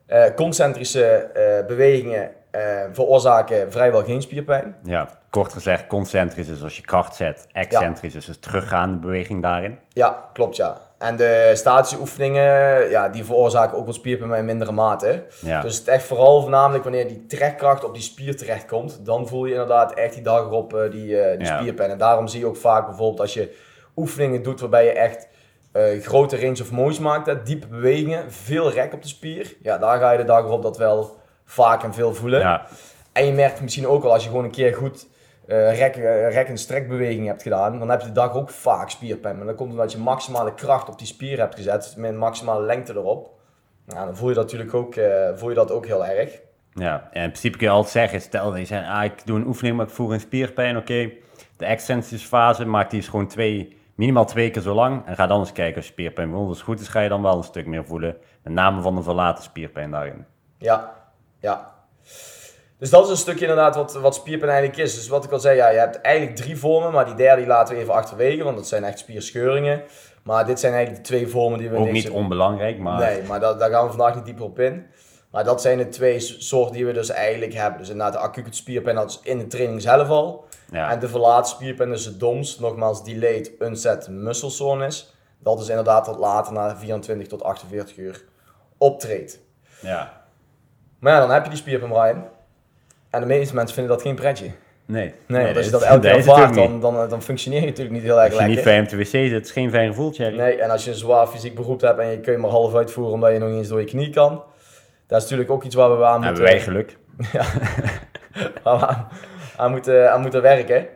Uh, 0.07 0.35
concentrische 0.35 1.29
uh, 1.35 1.67
bewegingen 1.67 2.31
uh, 2.51 2.61
veroorzaken 2.91 3.71
vrijwel 3.71 4.03
geen 4.03 4.21
spierpijn. 4.21 4.75
Ja, 4.83 5.07
kort 5.29 5.53
gezegd, 5.53 5.87
concentrisch 5.87 6.47
is 6.47 6.63
als 6.63 6.75
je 6.75 6.81
kracht 6.81 7.15
zet, 7.15 7.47
excentrisch 7.51 8.15
is 8.15 8.25
dus 8.25 8.39
teruggaande 8.39 8.97
beweging 8.97 9.41
daarin. 9.41 9.79
Ja, 9.89 10.29
klopt 10.33 10.55
ja. 10.55 10.77
En 10.97 11.15
de 11.15 11.51
statische 11.53 11.99
oefeningen, 11.99 12.89
ja, 12.89 13.09
die 13.09 13.25
veroorzaken 13.25 13.77
ook 13.77 13.85
wel 13.85 13.93
spierpijn, 13.93 14.29
maar 14.29 14.37
in 14.37 14.45
mindere 14.45 14.71
mate. 14.71 15.23
Ja. 15.41 15.61
Dus 15.61 15.77
het 15.77 15.87
echt 15.87 16.03
vooral 16.03 16.41
voornamelijk 16.41 16.83
wanneer 16.83 17.07
die 17.07 17.25
trekkracht 17.25 17.83
op 17.83 17.93
die 17.93 18.03
spier 18.03 18.37
terechtkomt, 18.37 19.05
dan 19.05 19.27
voel 19.27 19.45
je 19.45 19.51
inderdaad 19.51 19.93
echt 19.93 20.13
die 20.13 20.23
dag 20.23 20.39
erop 20.39 20.73
uh, 20.73 20.91
die, 20.91 21.07
uh, 21.07 21.37
die 21.37 21.47
ja. 21.47 21.59
spierpijn. 21.59 21.89
En 21.89 21.97
daarom 21.97 22.27
zie 22.27 22.39
je 22.39 22.45
ook 22.45 22.57
vaak 22.57 22.85
bijvoorbeeld 22.85 23.19
als 23.19 23.33
je 23.33 23.55
oefeningen 23.95 24.43
doet 24.43 24.59
waarbij 24.59 24.85
je 24.85 24.91
echt 24.91 25.27
uh, 25.73 26.03
grote 26.03 26.39
range 26.39 26.61
of 26.61 26.71
motion 26.71 27.03
maakt, 27.03 27.25
hè, 27.25 27.43
diepe 27.43 27.67
bewegingen, 27.67 28.31
veel 28.31 28.71
rek 28.71 28.93
op 28.93 29.01
de 29.01 29.07
spier. 29.07 29.55
Ja, 29.61 29.77
daar 29.77 29.99
ga 29.99 30.11
je 30.11 30.17
de 30.17 30.23
dag 30.23 30.43
erop 30.43 30.61
dat 30.63 30.77
wel 30.77 31.17
vaak 31.49 31.83
en 31.83 31.93
veel 31.93 32.13
voelen. 32.13 32.39
Ja. 32.39 32.65
En 33.11 33.25
je 33.25 33.31
merkt 33.31 33.61
misschien 33.61 33.87
ook 33.87 34.03
al 34.03 34.13
als 34.13 34.23
je 34.23 34.29
gewoon 34.29 34.43
een 34.43 34.51
keer 34.51 34.75
goed 34.75 35.07
uh, 35.47 35.77
rek, 35.77 35.95
uh, 35.95 36.33
rek- 36.33 36.47
en 36.47 36.57
strekbeweging 36.57 37.27
hebt 37.27 37.41
gedaan, 37.41 37.79
dan 37.79 37.89
heb 37.89 38.01
je 38.01 38.07
de 38.07 38.13
dag 38.13 38.33
ook 38.33 38.49
vaak 38.49 38.89
spierpijn. 38.89 39.37
Maar 39.37 39.45
dan 39.45 39.55
komt 39.55 39.71
omdat 39.71 39.91
je 39.91 39.97
maximale 39.97 40.53
kracht 40.53 40.89
op 40.89 40.97
die 40.97 41.07
spier 41.07 41.39
hebt 41.39 41.55
gezet, 41.55 41.93
met 41.97 42.15
maximale 42.15 42.61
lengte 42.61 42.93
erop. 42.93 43.29
Nou, 43.85 44.05
dan 44.05 44.15
voel 44.15 44.29
je 44.29 44.35
dat 44.35 44.43
natuurlijk 44.43 44.73
ook, 44.73 44.95
uh, 44.95 45.29
voel 45.35 45.49
je 45.49 45.55
dat 45.55 45.71
ook 45.71 45.85
heel 45.85 46.05
erg. 46.05 46.41
Ja, 46.73 47.09
en 47.11 47.23
in 47.23 47.29
principe 47.29 47.57
kun 47.57 47.67
je 47.67 47.73
altijd 47.73 47.93
zeggen, 47.93 48.21
stel 48.21 48.49
dat 48.49 48.59
je 48.59 48.65
zegt, 48.65 48.87
ah, 48.87 49.03
ik 49.03 49.25
doe 49.25 49.37
een 49.37 49.47
oefening, 49.47 49.77
maar 49.77 49.85
ik 49.85 49.91
voel 49.91 50.13
een 50.13 50.19
spierpijn, 50.19 50.77
oké. 50.77 50.91
Okay. 50.91 51.17
De 51.57 51.65
extensische 51.65 52.27
fase, 52.27 52.65
maak 52.65 52.89
die 52.89 52.99
is 52.99 53.07
gewoon 53.07 53.27
twee, 53.27 53.77
minimaal 53.95 54.25
twee 54.25 54.51
keer 54.51 54.61
zo 54.61 54.73
lang. 54.73 55.05
En 55.05 55.15
ga 55.15 55.27
dan 55.27 55.39
eens 55.39 55.51
kijken 55.51 55.75
als 55.75 55.85
je 55.85 55.91
spierpijn. 55.91 56.33
Als 56.33 56.57
het 56.57 56.65
goed 56.65 56.79
is, 56.79 56.87
ga 56.87 56.99
je 56.99 57.09
dan 57.09 57.21
wel 57.21 57.37
een 57.37 57.43
stuk 57.43 57.65
meer 57.65 57.85
voelen. 57.85 58.17
Met 58.43 58.53
name 58.53 58.81
van 58.81 58.95
de 58.95 59.03
verlaten 59.03 59.43
spierpijn 59.43 59.91
daarin. 59.91 60.25
Ja, 60.57 60.93
ja. 61.39 61.77
Dus 62.77 62.89
dat 62.89 63.03
is 63.03 63.09
een 63.09 63.17
stukje 63.17 63.41
inderdaad 63.47 63.75
wat, 63.75 63.93
wat 63.93 64.15
spierpijn 64.15 64.51
eigenlijk 64.51 64.81
is. 64.81 64.95
Dus 64.95 65.07
wat 65.07 65.23
ik 65.23 65.31
al 65.31 65.39
zei, 65.39 65.55
ja, 65.55 65.69
je 65.69 65.77
hebt 65.77 66.01
eigenlijk 66.01 66.35
drie 66.35 66.57
vormen, 66.57 66.91
maar 66.91 67.05
die 67.05 67.15
derde 67.15 67.41
die 67.41 67.47
laten 67.49 67.75
we 67.75 67.81
even 67.81 67.93
achterwege, 67.93 68.43
want 68.43 68.55
dat 68.55 68.67
zijn 68.67 68.83
echt 68.83 68.99
spierscheuringen. 68.99 69.83
Maar 70.23 70.45
dit 70.45 70.59
zijn 70.59 70.73
eigenlijk 70.73 71.03
de 71.03 71.09
twee 71.09 71.27
vormen 71.27 71.59
die 71.59 71.69
we... 71.69 71.77
Ook 71.77 71.91
niet 71.91 72.09
onbelangrijk, 72.09 72.77
maar... 72.77 72.99
Nee, 72.99 73.23
maar 73.23 73.39
dat, 73.39 73.59
daar 73.59 73.69
gaan 73.69 73.83
we 73.83 73.89
vandaag 73.89 74.15
niet 74.15 74.25
dieper 74.25 74.43
op 74.43 74.59
in. 74.59 74.85
Maar 75.31 75.43
dat 75.43 75.61
zijn 75.61 75.77
de 75.77 75.89
twee 75.89 76.19
soorten 76.19 76.75
die 76.75 76.85
we 76.85 76.91
dus 76.91 77.09
eigenlijk 77.09 77.53
hebben. 77.53 77.79
Dus 77.79 77.89
inderdaad 77.89 78.13
de 78.13 78.19
acute 78.19 78.53
spierpijn, 78.53 78.95
dat 78.95 79.09
is 79.09 79.19
in 79.23 79.37
de 79.37 79.47
training 79.47 79.81
zelf 79.81 80.09
al. 80.09 80.47
Ja. 80.71 80.91
En 80.91 80.99
de 80.99 81.07
verlaten 81.07 81.49
spierpijn, 81.49 81.89
dus 81.89 82.03
de 82.03 82.17
DOMS, 82.17 82.59
nogmaals 82.59 83.03
delayed 83.03 83.51
onset 83.59 84.07
muscle 84.09 84.49
soreness. 84.49 85.13
Dat 85.39 85.59
is 85.59 85.69
inderdaad 85.69 86.07
wat 86.07 86.17
later, 86.17 86.53
na 86.53 86.77
24 86.77 87.27
tot 87.27 87.43
48 87.43 87.97
uur, 87.97 88.23
optreedt. 88.77 89.39
Ja. 89.81 90.18
Maar 90.99 91.13
ja, 91.13 91.19
dan 91.19 91.31
heb 91.31 91.43
je 91.43 91.49
die 91.49 91.59
spierpijn, 91.59 91.91
Brian. 91.91 92.27
En 93.09 93.19
de 93.19 93.27
meeste 93.27 93.55
mensen 93.55 93.75
vinden 93.75 93.93
dat 93.93 94.01
geen 94.01 94.15
pretje. 94.15 94.51
Nee. 94.85 95.13
Nee, 95.27 95.43
want 95.43 95.55
als 95.55 95.65
je 95.65 95.71
dat 95.71 95.81
elke 95.81 96.01
keer 96.01 96.15
ervaart, 96.15 96.53
dan, 96.53 96.79
dan, 96.79 97.09
dan 97.09 97.21
functioneer 97.21 97.59
je 97.59 97.65
natuurlijk 97.65 97.95
niet 97.95 98.03
heel 98.03 98.21
erg 98.21 98.21
lekker. 98.21 98.39
Als 98.39 98.49
je 98.49 98.55
niet 98.55 98.65
fijn 98.65 98.83
op 98.83 98.89
de 98.89 98.97
wc 98.97 99.05
zit, 99.05 99.31
het 99.31 99.45
is 99.45 99.51
geen 99.51 99.69
fijn 99.69 99.87
gevoel, 99.87 100.11
Thierry. 100.11 100.37
Nee, 100.37 100.61
en 100.61 100.69
als 100.69 100.83
je 100.83 100.89
een 100.89 100.97
zwaar 100.97 101.27
fysiek 101.27 101.55
beroep 101.55 101.81
hebt 101.81 101.99
en 101.99 102.07
je 102.07 102.19
kun 102.19 102.31
je 102.31 102.37
maar 102.37 102.49
half 102.49 102.75
uitvoeren 102.75 103.13
omdat 103.13 103.31
je 103.31 103.39
nog 103.39 103.49
niet 103.49 103.57
eens 103.57 103.67
door 103.67 103.79
je 103.79 103.85
knie 103.85 104.09
kan. 104.09 104.43
Dat 105.07 105.17
is 105.17 105.23
natuurlijk 105.23 105.51
ook 105.51 105.63
iets 105.63 105.75
waar 105.75 105.97
we 105.97 106.05
aan 106.05 106.21
moeten... 106.21 106.25
Hebben 106.25 106.43
wij 106.43 106.59
geluk. 106.59 106.97
ja, 107.33 107.45
waar 108.63 108.79
we 108.79 108.85
aan, 108.85 109.07
aan, 109.57 109.71
moeten, 109.71 110.11
aan 110.11 110.21
moeten 110.21 110.41
werken. 110.41 110.87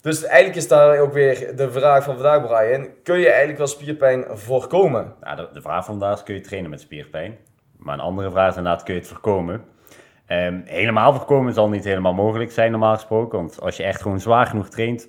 Dus 0.00 0.24
eigenlijk 0.24 0.56
is 0.56 0.68
daar 0.68 0.98
ook 0.98 1.12
weer 1.12 1.56
de 1.56 1.70
vraag 1.70 2.04
van 2.04 2.14
vandaag, 2.14 2.46
Brian. 2.46 2.88
Kun 3.02 3.18
je 3.18 3.28
eigenlijk 3.28 3.58
wel 3.58 3.66
spierpijn 3.66 4.24
voorkomen? 4.28 5.14
Nou, 5.20 5.36
de, 5.36 5.48
de 5.52 5.60
vraag 5.60 5.84
van 5.84 5.98
vandaag 5.98 6.16
is, 6.16 6.22
kun 6.22 6.34
je 6.34 6.40
trainen 6.40 6.70
met 6.70 6.80
spierpijn? 6.80 7.36
Maar 7.88 7.98
een 7.98 8.04
andere 8.04 8.30
vraag 8.30 8.50
is 8.50 8.56
inderdaad, 8.56 8.82
kun 8.82 8.94
je 8.94 9.00
het 9.00 9.08
voorkomen? 9.08 9.64
Um, 10.28 10.62
helemaal 10.66 11.12
voorkomen 11.12 11.52
zal 11.52 11.68
niet 11.68 11.84
helemaal 11.84 12.14
mogelijk 12.14 12.50
zijn, 12.50 12.70
normaal 12.70 12.94
gesproken. 12.94 13.38
Want 13.38 13.60
als 13.60 13.76
je 13.76 13.82
echt 13.82 14.02
gewoon 14.02 14.20
zwaar 14.20 14.46
genoeg 14.46 14.68
traint, 14.68 15.08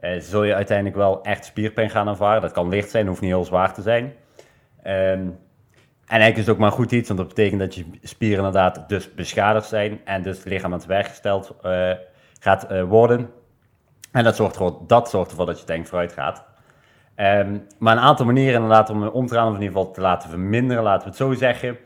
uh, 0.00 0.10
zul 0.18 0.44
je 0.44 0.54
uiteindelijk 0.54 0.96
wel 0.96 1.22
echt 1.22 1.44
spierpijn 1.44 1.90
gaan 1.90 2.08
ervaren. 2.08 2.40
Dat 2.40 2.52
kan 2.52 2.68
licht 2.68 2.90
zijn, 2.90 3.06
hoeft 3.06 3.20
niet 3.20 3.30
heel 3.30 3.44
zwaar 3.44 3.74
te 3.74 3.82
zijn. 3.82 4.04
Um, 4.04 4.12
en 4.82 5.38
eigenlijk 6.06 6.36
is 6.36 6.46
het 6.46 6.54
ook 6.54 6.60
maar 6.60 6.72
goed 6.72 6.92
iets, 6.92 7.08
want 7.08 7.20
dat 7.20 7.28
betekent 7.28 7.60
dat 7.60 7.74
je 7.74 7.84
spieren 8.02 8.44
inderdaad 8.44 8.88
dus 8.88 9.14
beschadigd 9.14 9.68
zijn 9.68 10.00
en 10.04 10.22
dus 10.22 10.36
het 10.36 10.46
lichaam 10.46 10.72
aan 10.72 10.78
het 10.78 10.86
werk 10.86 11.06
gesteld 11.06 11.56
uh, 11.62 11.90
gaat 12.40 12.72
uh, 12.72 12.82
worden. 12.82 13.30
En 14.12 14.24
dat 14.24 14.36
zorgt, 14.36 14.54
ervoor, 14.54 14.78
dat 14.86 15.10
zorgt 15.10 15.30
ervoor 15.30 15.46
dat 15.46 15.60
je 15.60 15.64
tank 15.64 15.86
vooruit 15.86 16.12
gaat. 16.12 16.44
Um, 17.16 17.66
maar 17.78 17.96
een 17.96 18.02
aantal 18.02 18.26
manieren 18.26 18.54
inderdaad 18.54 18.90
om 18.90 19.06
omtraan 19.06 19.48
of 19.48 19.54
in 19.54 19.62
ieder 19.62 19.76
geval 19.76 19.92
te 19.92 20.00
laten 20.00 20.30
verminderen, 20.30 20.82
laten 20.82 21.02
we 21.02 21.08
het 21.08 21.16
zo 21.16 21.32
zeggen 21.32 21.78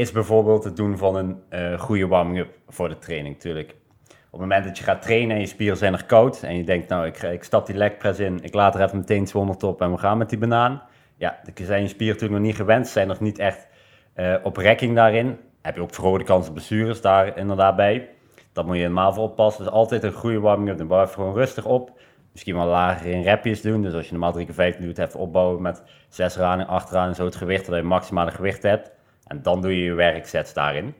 is 0.00 0.12
bijvoorbeeld 0.12 0.64
het 0.64 0.76
doen 0.76 0.98
van 0.98 1.16
een 1.16 1.42
uh, 1.50 1.80
goede 1.80 2.06
warming-up 2.06 2.58
voor 2.68 2.88
de 2.88 2.98
training 2.98 3.34
natuurlijk. 3.34 3.70
Op 4.08 4.40
het 4.40 4.40
moment 4.40 4.64
dat 4.64 4.78
je 4.78 4.84
gaat 4.84 5.02
trainen 5.02 5.34
en 5.34 5.40
je 5.40 5.46
spieren 5.46 5.76
zijn 5.76 5.92
er 5.92 6.04
koud 6.04 6.42
en 6.42 6.56
je 6.56 6.64
denkt, 6.64 6.88
nou, 6.88 7.06
ik, 7.06 7.22
ik 7.22 7.44
stap 7.44 7.66
die 7.66 7.76
legpress 7.76 8.18
in, 8.18 8.42
ik 8.42 8.54
laat 8.54 8.74
er 8.74 8.82
even 8.82 8.98
meteen 8.98 9.24
200 9.24 9.62
op 9.62 9.80
en 9.80 9.90
we 9.92 9.98
gaan 9.98 10.18
met 10.18 10.28
die 10.28 10.38
banaan. 10.38 10.82
Ja, 11.16 11.40
dan 11.42 11.66
zijn 11.66 11.82
je 11.82 11.88
spieren 11.88 12.14
natuurlijk 12.14 12.40
nog 12.40 12.50
niet 12.50 12.60
gewend, 12.60 12.88
zijn 12.88 13.08
nog 13.08 13.20
niet 13.20 13.38
echt 13.38 13.68
uh, 14.16 14.34
op 14.42 14.56
rekking 14.56 14.94
daarin. 14.94 15.38
Heb 15.62 15.74
je 15.74 15.82
ook 15.82 15.94
verhoogde 15.94 16.24
kans 16.24 16.48
op 16.48 16.54
blessures 16.54 17.00
daar 17.00 17.36
inderdaad 17.36 17.76
bij. 17.76 18.08
Dat 18.52 18.66
moet 18.66 18.74
je 18.74 18.80
helemaal 18.80 19.12
voor 19.12 19.24
oppassen. 19.24 19.64
Dus 19.64 19.72
altijd 19.72 20.02
een 20.02 20.12
goede 20.12 20.40
warming-up. 20.40 20.78
Dan 20.78 20.86
bouw 20.86 21.00
je 21.00 21.06
gewoon 21.06 21.34
rustig 21.34 21.64
op. 21.64 22.00
Misschien 22.32 22.56
wel 22.56 22.66
lager 22.66 23.06
in 23.06 23.22
repjes 23.22 23.60
doen. 23.60 23.82
Dus 23.82 23.94
als 23.94 24.04
je 24.04 24.10
normaal 24.10 24.32
3 24.32 24.44
keer 24.44 24.54
15 24.54 24.84
doet, 24.84 24.98
even 24.98 25.20
opbouwen 25.20 25.62
met 25.62 25.82
6 26.08 26.36
raden, 26.36 26.66
8 26.66 26.90
raden, 26.90 27.14
zo 27.14 27.24
het 27.24 27.36
gewicht, 27.36 27.66
dat 27.66 27.76
je 27.76 27.82
maximale 27.82 28.30
gewicht 28.30 28.62
hebt. 28.62 28.92
En 29.30 29.42
dan 29.42 29.60
doe 29.60 29.76
je 29.76 29.84
je 29.84 29.94
werksets 29.94 30.52
daarin. 30.52 30.94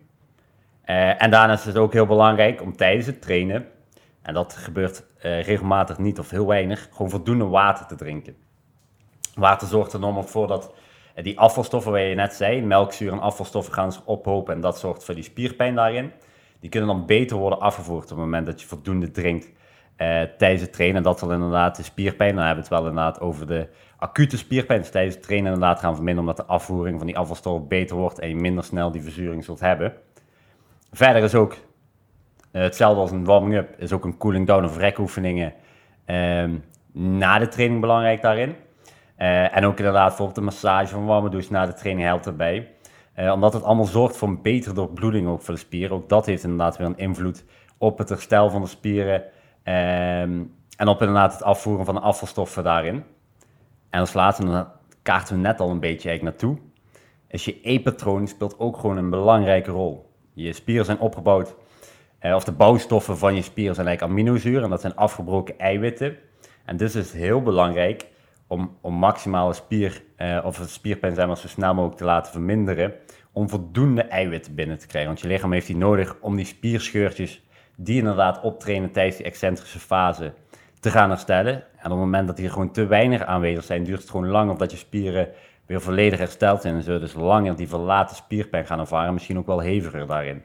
Uh, 0.86 1.22
en 1.22 1.30
daarnaast 1.30 1.60
is 1.60 1.66
het 1.66 1.76
ook 1.76 1.92
heel 1.92 2.06
belangrijk 2.06 2.62
om 2.62 2.76
tijdens 2.76 3.06
het 3.06 3.22
trainen, 3.22 3.66
en 4.22 4.34
dat 4.34 4.56
gebeurt 4.56 5.04
uh, 5.16 5.42
regelmatig 5.42 5.98
niet 5.98 6.18
of 6.18 6.30
heel 6.30 6.46
weinig, 6.46 6.88
gewoon 6.92 7.10
voldoende 7.10 7.44
water 7.44 7.86
te 7.86 7.94
drinken. 7.94 8.36
Water 9.34 9.68
zorgt 9.68 9.92
er 9.92 10.00
normaal 10.00 10.22
voor 10.22 10.46
dat 10.46 10.74
uh, 11.16 11.24
die 11.24 11.38
afvalstoffen, 11.38 11.92
waar 11.92 12.00
je 12.00 12.14
net 12.14 12.34
zei, 12.34 12.62
melkzuur 12.62 13.12
en 13.12 13.20
afvalstoffen 13.20 13.72
gaan 13.72 13.92
zich 13.92 14.04
ophopen 14.04 14.54
en 14.54 14.60
dat 14.60 14.78
zorgt 14.78 15.04
voor 15.04 15.14
die 15.14 15.24
spierpijn 15.24 15.74
daarin. 15.74 16.12
Die 16.60 16.70
kunnen 16.70 16.88
dan 16.88 17.06
beter 17.06 17.36
worden 17.36 17.60
afgevoerd 17.60 18.02
op 18.02 18.08
het 18.08 18.18
moment 18.18 18.46
dat 18.46 18.60
je 18.60 18.66
voldoende 18.66 19.10
drinkt 19.10 19.48
tijdens 20.38 20.60
het 20.60 20.72
trainen. 20.72 20.96
En 20.96 21.02
dat 21.02 21.18
zal 21.18 21.32
inderdaad 21.32 21.76
de 21.76 21.82
spierpijn, 21.82 22.34
dan 22.34 22.44
hebben 22.44 22.64
we 22.64 22.74
het 22.74 22.80
wel 22.80 22.88
inderdaad 22.88 23.20
over 23.20 23.46
de 23.46 23.68
acute 24.00 24.36
spierpijn 24.36 24.80
dus 24.80 24.90
tijdens 24.90 25.14
het 25.14 25.24
trainen 25.24 25.52
inderdaad 25.52 25.80
gaan 25.80 25.94
verminderen, 25.94 26.28
omdat 26.28 26.46
de 26.46 26.52
afvoering 26.52 26.98
van 26.98 27.06
die 27.06 27.18
afvalstoffen 27.18 27.68
beter 27.68 27.96
wordt 27.96 28.18
en 28.18 28.28
je 28.28 28.36
minder 28.36 28.64
snel 28.64 28.90
die 28.90 29.02
verzuring 29.02 29.44
zult 29.44 29.60
hebben. 29.60 29.92
Verder 30.92 31.22
is 31.22 31.34
ook 31.34 31.52
uh, 31.52 32.62
hetzelfde 32.62 33.00
als 33.00 33.10
een 33.10 33.24
warming-up, 33.24 33.74
is 33.78 33.92
ook 33.92 34.04
een 34.04 34.16
cooling 34.16 34.46
down 34.46 34.64
of 34.64 34.76
rekoefeningen 34.76 35.54
Ehm, 36.10 36.56
na 36.92 37.38
de 37.38 37.48
training 37.48 37.80
belangrijk 37.80 38.22
daarin. 38.22 38.56
Eh, 39.16 39.56
en 39.56 39.64
ook 39.64 39.78
inderdaad 39.78 40.06
bijvoorbeeld 40.06 40.38
de 40.38 40.44
massage 40.44 40.86
van 40.86 41.06
warme 41.06 41.28
douche 41.28 41.52
na 41.52 41.66
de 41.66 41.72
training 41.72 42.06
helpt 42.06 42.26
erbij. 42.26 42.68
Eh, 43.14 43.32
omdat 43.32 43.52
het 43.52 43.62
allemaal 43.62 43.84
zorgt 43.84 44.16
voor 44.16 44.28
een 44.28 44.42
betere 44.42 44.74
doorbloeding 44.74 45.28
ook 45.28 45.42
voor 45.42 45.54
de 45.54 45.60
spieren. 45.60 45.96
Ook 45.96 46.08
dat 46.08 46.26
heeft 46.26 46.42
inderdaad 46.42 46.76
weer 46.76 46.86
een 46.86 46.98
invloed 46.98 47.44
op 47.78 47.98
het 47.98 48.08
herstel 48.08 48.50
van 48.50 48.60
de 48.60 48.68
spieren. 48.68 49.22
Ehm, 49.62 50.42
en 50.76 50.88
op 50.88 51.00
inderdaad 51.00 51.32
het 51.32 51.42
afvoeren 51.42 51.84
van 51.84 51.94
de 51.94 52.00
afvalstoffen 52.00 52.64
daarin. 52.64 53.04
En 53.90 54.00
als 54.00 54.12
laatste, 54.12 54.44
daar 54.44 54.70
kaarten 55.02 55.34
we 55.34 55.40
net 55.40 55.60
al 55.60 55.70
een 55.70 55.80
beetje 55.80 56.08
eigenlijk 56.08 56.38
naartoe, 56.38 56.58
is 57.28 57.44
je 57.44 57.58
E-patroon 57.62 58.26
speelt 58.26 58.58
ook 58.58 58.76
gewoon 58.76 58.96
een 58.96 59.10
belangrijke 59.10 59.70
rol. 59.70 60.10
Je 60.32 60.52
spieren 60.52 60.84
zijn 60.84 60.98
opgebouwd, 60.98 61.54
eh, 62.18 62.34
of 62.34 62.44
de 62.44 62.52
bouwstoffen 62.52 63.18
van 63.18 63.34
je 63.34 63.42
spieren 63.42 63.74
zijn 63.74 63.86
eigenlijk 63.86 64.18
aminozuren, 64.18 64.62
en 64.62 64.70
dat 64.70 64.80
zijn 64.80 64.96
afgebroken 64.96 65.58
eiwitten. 65.58 66.16
En 66.64 66.76
dus 66.76 66.94
is 66.94 67.04
het 67.06 67.20
heel 67.20 67.42
belangrijk 67.42 68.06
om, 68.46 68.76
om 68.80 68.94
maximale 68.94 69.52
spier, 69.52 70.02
eh, 70.16 70.40
of 70.44 70.58
het 70.58 70.70
spierpijn 70.70 71.14
zijn 71.14 71.36
zo 71.36 71.48
snel 71.48 71.74
mogelijk 71.74 71.98
te 71.98 72.04
laten 72.04 72.32
verminderen, 72.32 72.94
om 73.32 73.48
voldoende 73.48 74.02
eiwitten 74.02 74.54
binnen 74.54 74.78
te 74.78 74.86
krijgen. 74.86 75.10
Want 75.10 75.22
je 75.22 75.28
lichaam 75.28 75.52
heeft 75.52 75.66
die 75.66 75.76
nodig 75.76 76.16
om 76.20 76.36
die 76.36 76.44
spierscheurtjes, 76.44 77.42
die 77.76 77.98
inderdaad 77.98 78.40
optreden 78.40 78.92
tijdens 78.92 79.16
die 79.16 79.26
excentrische 79.26 79.78
fase, 79.78 80.32
te 80.80 80.90
gaan 80.90 81.08
herstellen. 81.08 81.54
En 81.54 81.84
op 81.84 81.90
het 81.90 81.98
moment 81.98 82.26
dat 82.26 82.36
die 82.36 82.48
gewoon 82.48 82.70
te 82.70 82.86
weinig 82.86 83.24
aanwezig 83.24 83.64
zijn, 83.64 83.84
duurt 83.84 84.00
het 84.00 84.10
gewoon 84.10 84.28
lang 84.28 84.50
of 84.50 84.56
dat 84.56 84.70
je 84.70 84.76
spieren 84.76 85.28
weer 85.66 85.80
volledig 85.80 86.18
hersteld 86.18 86.62
zijn. 86.62 86.74
En 86.74 86.82
zullen 86.82 87.00
dus 87.00 87.14
langer 87.14 87.56
die 87.56 87.68
verlaten 87.68 88.16
spierpijn 88.16 88.66
gaan 88.66 88.78
ervaren, 88.78 89.12
misschien 89.12 89.38
ook 89.38 89.46
wel 89.46 89.60
heviger 89.60 90.06
daarin. 90.06 90.42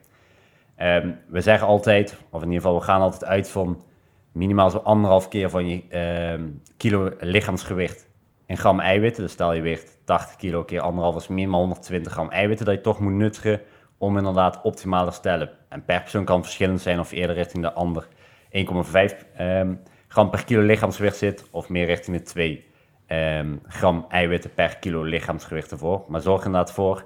Ehm, 0.76 1.12
we 1.28 1.42
zeggen 1.42 1.68
altijd, 1.68 2.18
of 2.30 2.42
in 2.42 2.48
ieder 2.48 2.62
geval 2.62 2.80
we 2.80 2.86
gaan 2.86 3.02
altijd 3.02 3.26
uit 3.26 3.50
van 3.50 3.84
minimaal 4.32 4.70
zo 4.70 4.78
anderhalf 4.78 5.28
keer 5.28 5.50
van 5.50 5.68
je 5.68 5.84
ehm, 5.90 6.44
kilo 6.78 7.12
lichaamsgewicht 7.20 8.08
in 8.46 8.58
gram 8.58 8.80
eiwitten. 8.80 9.24
Dus 9.24 9.32
stel 9.32 9.54
je 9.54 9.62
weegt 9.62 9.98
80 10.04 10.36
kilo 10.36 10.64
keer 10.64 10.82
anderhalf 10.82 11.16
is 11.16 11.28
minimaal 11.28 11.60
120 11.60 12.12
gram 12.12 12.30
eiwitten 12.30 12.66
dat 12.66 12.76
je 12.76 12.82
toch 12.82 13.00
moet 13.00 13.14
nuttigen 13.14 13.62
om 13.98 14.18
inderdaad 14.18 14.62
optimaal 14.62 15.04
te 15.04 15.10
herstellen. 15.10 15.50
En 15.70 15.86
per 15.86 16.02
persoon 16.02 16.26
kan 16.26 16.44
verschillend 16.44 16.82
zijn 16.82 17.00
of 17.00 17.12
eerder 17.12 17.36
richting 17.36 17.64
de 17.64 17.74
ander 17.74 18.08
1,5 18.50 18.60
um, 19.40 19.80
gram 20.16 20.30
per 20.30 20.46
kilo 20.46 20.62
lichaamsgewicht 20.62 21.18
zit 21.18 21.46
of 21.52 21.70
meer 21.70 21.86
richting 21.86 22.18
de 22.18 22.24
2 22.24 22.66
um, 23.08 23.62
gram 23.68 24.06
eiwitten 24.10 24.54
per 24.54 24.78
kilo 24.78 25.04
lichaamsgewicht 25.04 25.72
ervoor. 25.72 26.06
Maar 26.08 26.22
zorg 26.22 26.46
inderdaad 26.46 26.72
voor, 26.72 27.06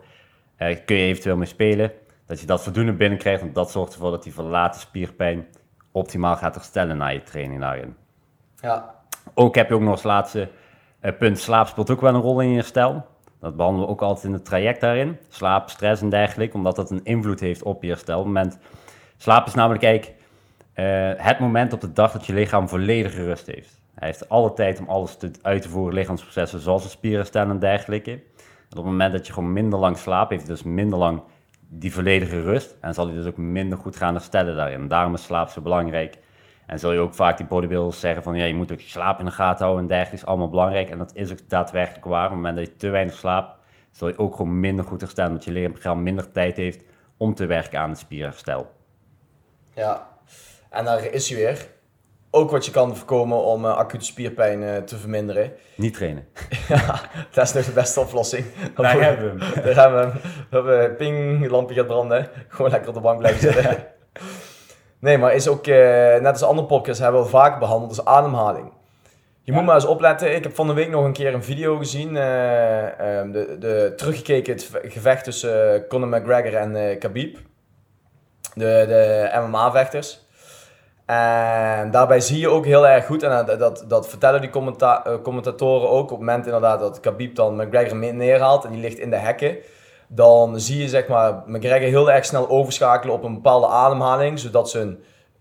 uh, 0.57 0.77
kun 0.85 0.95
je 0.95 1.05
eventueel 1.05 1.37
mee 1.37 1.47
spelen, 1.47 1.91
dat 2.25 2.39
je 2.39 2.45
dat 2.45 2.63
voldoende 2.63 2.93
binnenkrijgt. 2.93 3.41
Want 3.41 3.55
dat 3.55 3.71
zorgt 3.71 3.93
ervoor 3.93 4.11
dat 4.11 4.23
die 4.23 4.33
verlaten 4.33 4.81
spierpijn 4.81 5.47
optimaal 5.91 6.35
gaat 6.35 6.55
herstellen 6.55 6.97
na 6.97 7.07
je 7.07 7.23
training 7.23 7.59
daarin. 7.59 7.95
Ja. 8.61 8.95
Ook 9.33 9.55
heb 9.55 9.67
je 9.69 9.75
ook 9.75 9.81
nog 9.81 9.91
als 9.91 10.03
laatste 10.03 10.49
uh, 11.01 11.11
punt, 11.17 11.39
slaap 11.39 11.67
speelt 11.67 11.89
ook 11.89 12.01
wel 12.01 12.13
een 12.13 12.21
rol 12.21 12.39
in 12.39 12.49
je 12.49 12.55
herstel. 12.55 13.05
Dat 13.39 13.55
behandelen 13.55 13.87
we 13.87 13.93
ook 13.93 14.01
altijd 14.01 14.25
in 14.25 14.33
het 14.33 14.45
traject 14.45 14.81
daarin. 14.81 15.17
Slaap, 15.29 15.69
stress 15.69 16.01
en 16.01 16.09
dergelijke, 16.09 16.55
omdat 16.55 16.75
dat 16.75 16.91
een 16.91 17.03
invloed 17.03 17.39
heeft 17.39 17.63
op 17.63 17.83
je 17.83 17.89
herstel. 17.89 18.23
Moment, 18.23 18.57
slaap 19.17 19.47
is 19.47 19.53
namelijk 19.53 19.83
eigenlijk 19.83 20.18
uh, 20.79 21.11
het 21.15 21.39
moment 21.39 21.73
op 21.73 21.81
de 21.81 21.93
dag 21.93 22.11
dat 22.11 22.25
je 22.25 22.33
lichaam 22.33 22.69
volledige 22.69 23.23
rust 23.23 23.47
heeft. 23.47 23.81
Hij 23.95 24.07
heeft 24.07 24.29
alle 24.29 24.53
tijd 24.53 24.79
om 24.79 24.87
alles 24.87 25.15
te, 25.15 25.31
uit 25.41 25.61
te 25.61 25.69
voeren, 25.69 25.93
lichaamsprocessen 25.93 26.59
zoals 26.59 26.83
de 26.83 26.89
spierherstel 26.89 27.49
en 27.49 27.59
dergelijke. 27.59 28.21
Op 28.69 28.75
het 28.75 28.85
moment 28.85 29.11
dat 29.11 29.27
je 29.27 29.33
gewoon 29.33 29.53
minder 29.53 29.79
lang 29.79 29.97
slaapt, 29.97 30.31
heeft 30.31 30.47
dus 30.47 30.63
minder 30.63 30.99
lang 30.99 31.21
die 31.67 31.93
volledige 31.93 32.41
rust. 32.41 32.75
En 32.81 32.93
zal 32.93 33.05
hij 33.05 33.15
dus 33.15 33.25
ook 33.25 33.37
minder 33.37 33.77
goed 33.77 33.95
gaan 33.95 34.13
herstellen 34.13 34.55
daarin. 34.55 34.87
Daarom 34.87 35.13
is 35.13 35.23
slaap 35.23 35.49
zo 35.49 35.61
belangrijk. 35.61 36.17
En 36.65 36.79
zul 36.79 36.91
je 36.91 36.99
ook 36.99 37.13
vaak 37.13 37.37
die 37.37 37.45
bodybuilders 37.45 37.99
zeggen 37.99 38.23
van 38.23 38.35
ja, 38.35 38.45
je 38.45 38.55
moet 38.55 38.71
ook 38.71 38.79
je 38.79 38.89
slaap 38.89 39.19
in 39.19 39.25
de 39.25 39.31
gaten 39.31 39.65
houden 39.65 39.83
en 39.83 39.89
dergelijke 39.89 40.23
is 40.23 40.25
allemaal 40.25 40.49
belangrijk. 40.49 40.89
En 40.89 40.97
dat 40.97 41.15
is 41.15 41.31
ook 41.31 41.49
daadwerkelijk 41.49 42.05
waar. 42.05 42.23
Op 42.23 42.29
het 42.29 42.35
moment 42.35 42.55
dat 42.55 42.65
je 42.65 42.75
te 42.75 42.89
weinig 42.89 43.13
slaapt, 43.13 43.55
zul 43.91 44.07
je 44.07 44.17
ook 44.17 44.35
gewoon 44.35 44.59
minder 44.59 44.85
goed 44.85 45.01
herstellen. 45.01 45.29
omdat 45.29 45.45
je 45.45 45.51
lichaam 45.51 46.03
minder 46.03 46.31
tijd 46.31 46.57
heeft 46.57 46.83
om 47.17 47.33
te 47.33 47.45
werken 47.45 47.79
aan 47.79 47.89
het 47.89 47.99
spierherstel. 47.99 48.71
Ja, 49.73 50.07
en 50.69 50.85
daar 50.85 51.05
is 51.05 51.29
hij 51.29 51.37
weer. 51.37 51.67
Ook 52.31 52.51
wat 52.51 52.65
je 52.65 52.71
kan 52.71 52.95
voorkomen 52.95 53.37
om 53.37 53.65
uh, 53.65 53.77
acute 53.77 54.05
spierpijn 54.05 54.61
uh, 54.61 54.77
te 54.77 54.97
verminderen. 54.97 55.51
Niet 55.75 55.93
trainen. 55.93 56.27
ja, 56.67 57.01
dat 57.31 57.45
is 57.45 57.53
nog 57.53 57.65
de 57.65 57.71
beste 57.71 57.99
oplossing. 57.99 58.45
Daar 58.75 59.01
hebben 59.01 59.37
we 59.37 59.45
hem. 59.45 59.63
Daar 59.63 59.75
hebben 59.75 59.99
we 59.99 60.11
hem. 60.11 60.21
We 60.49 60.55
hebben 60.55 60.95
ping, 60.95 61.49
lampje 61.49 61.75
gaat 61.75 61.87
branden. 61.87 62.29
Gewoon 62.47 62.71
lekker 62.71 62.89
op 62.89 62.95
de 62.95 63.01
bank 63.01 63.17
blijven 63.19 63.41
zitten. 63.41 63.85
nee, 64.99 65.17
maar 65.17 65.33
is 65.33 65.47
ook, 65.47 65.67
uh, 65.67 65.75
net 66.15 66.27
als 66.27 66.43
andere 66.43 66.67
podcasts 66.67 67.01
hebben 67.01 67.21
we 67.21 67.27
vaak 67.27 67.59
behandeld, 67.59 67.91
is 67.91 68.05
ademhaling. 68.05 68.71
Je 69.41 69.51
ja. 69.51 69.57
moet 69.57 69.65
maar 69.65 69.75
eens 69.75 69.85
opletten. 69.85 70.35
Ik 70.35 70.43
heb 70.43 70.55
van 70.55 70.67
de 70.67 70.73
week 70.73 70.89
nog 70.89 71.05
een 71.05 71.13
keer 71.13 71.33
een 71.33 71.43
video 71.43 71.77
gezien. 71.77 72.07
Um, 72.07 73.31
de, 73.31 73.55
de, 73.59 73.93
teruggekeken 73.95 74.53
het 74.53 74.69
gevecht 74.83 75.23
tussen 75.23 75.87
Conor 75.87 76.07
McGregor 76.07 76.55
en 76.55 76.97
Khabib. 76.99 77.37
De, 78.53 78.85
de 78.87 79.31
MMA-vechters. 79.47 80.27
En 81.09 81.91
daarbij 81.91 82.19
zie 82.19 82.39
je 82.39 82.49
ook 82.49 82.65
heel 82.65 82.87
erg 82.87 83.05
goed, 83.05 83.23
en 83.23 83.45
dat, 83.45 83.59
dat, 83.59 83.85
dat 83.87 84.09
vertellen 84.09 84.41
die 84.41 84.49
commenta 84.49 85.03
commentatoren 85.23 85.89
ook, 85.89 86.03
op 86.03 86.09
het 86.09 86.19
moment 86.19 86.45
inderdaad 86.45 86.79
dat 86.79 86.99
Khabib 86.99 87.35
dan 87.35 87.55
McGregor 87.55 87.97
neerhaalt 87.97 88.65
en 88.65 88.71
die 88.71 88.81
ligt 88.81 88.97
in 88.97 89.09
de 89.09 89.15
hekken, 89.15 89.57
dan 90.07 90.59
zie 90.59 90.81
je 90.81 90.87
zeg 90.87 91.07
maar 91.07 91.43
McGregor 91.45 91.87
heel 91.87 92.11
erg 92.11 92.25
snel 92.25 92.49
overschakelen 92.49 93.15
op 93.15 93.23
een 93.23 93.33
bepaalde 93.33 93.67
ademhaling, 93.67 94.39
zodat 94.39 94.69
zijn 94.69 94.89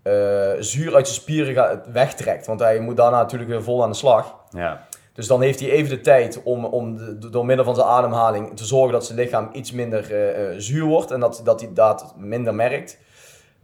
uh, 0.03 0.13
zuur 0.59 0.95
uit 0.95 1.07
zijn 1.07 1.21
spieren 1.21 1.53
gaat, 1.53 1.91
wegtrekt. 1.91 2.45
Want 2.45 2.59
hij 2.59 2.79
moet 2.79 2.97
daarna 2.97 3.17
natuurlijk 3.17 3.49
weer 3.49 3.63
vol 3.63 3.83
aan 3.83 3.89
de 3.89 3.95
slag. 3.95 4.35
Ja. 4.49 4.85
Dus 5.13 5.27
dan 5.27 5.41
heeft 5.41 5.59
hij 5.59 5.69
even 5.69 5.89
de 5.89 6.01
tijd 6.01 6.41
om, 6.43 6.65
om 6.65 6.97
de, 6.97 7.29
door 7.29 7.45
middel 7.45 7.65
van 7.65 7.75
zijn 7.75 7.87
ademhaling 7.87 8.57
te 8.57 8.65
zorgen 8.65 8.91
dat 8.91 9.05
zijn 9.05 9.17
lichaam 9.17 9.49
iets 9.51 9.71
minder 9.71 10.11
uh, 10.11 10.55
zuur 10.57 10.85
wordt 10.85 11.11
en 11.11 11.19
dat, 11.19 11.41
dat 11.43 11.61
hij 11.61 11.69
dat 11.73 12.13
minder 12.17 12.55
merkt. 12.55 12.97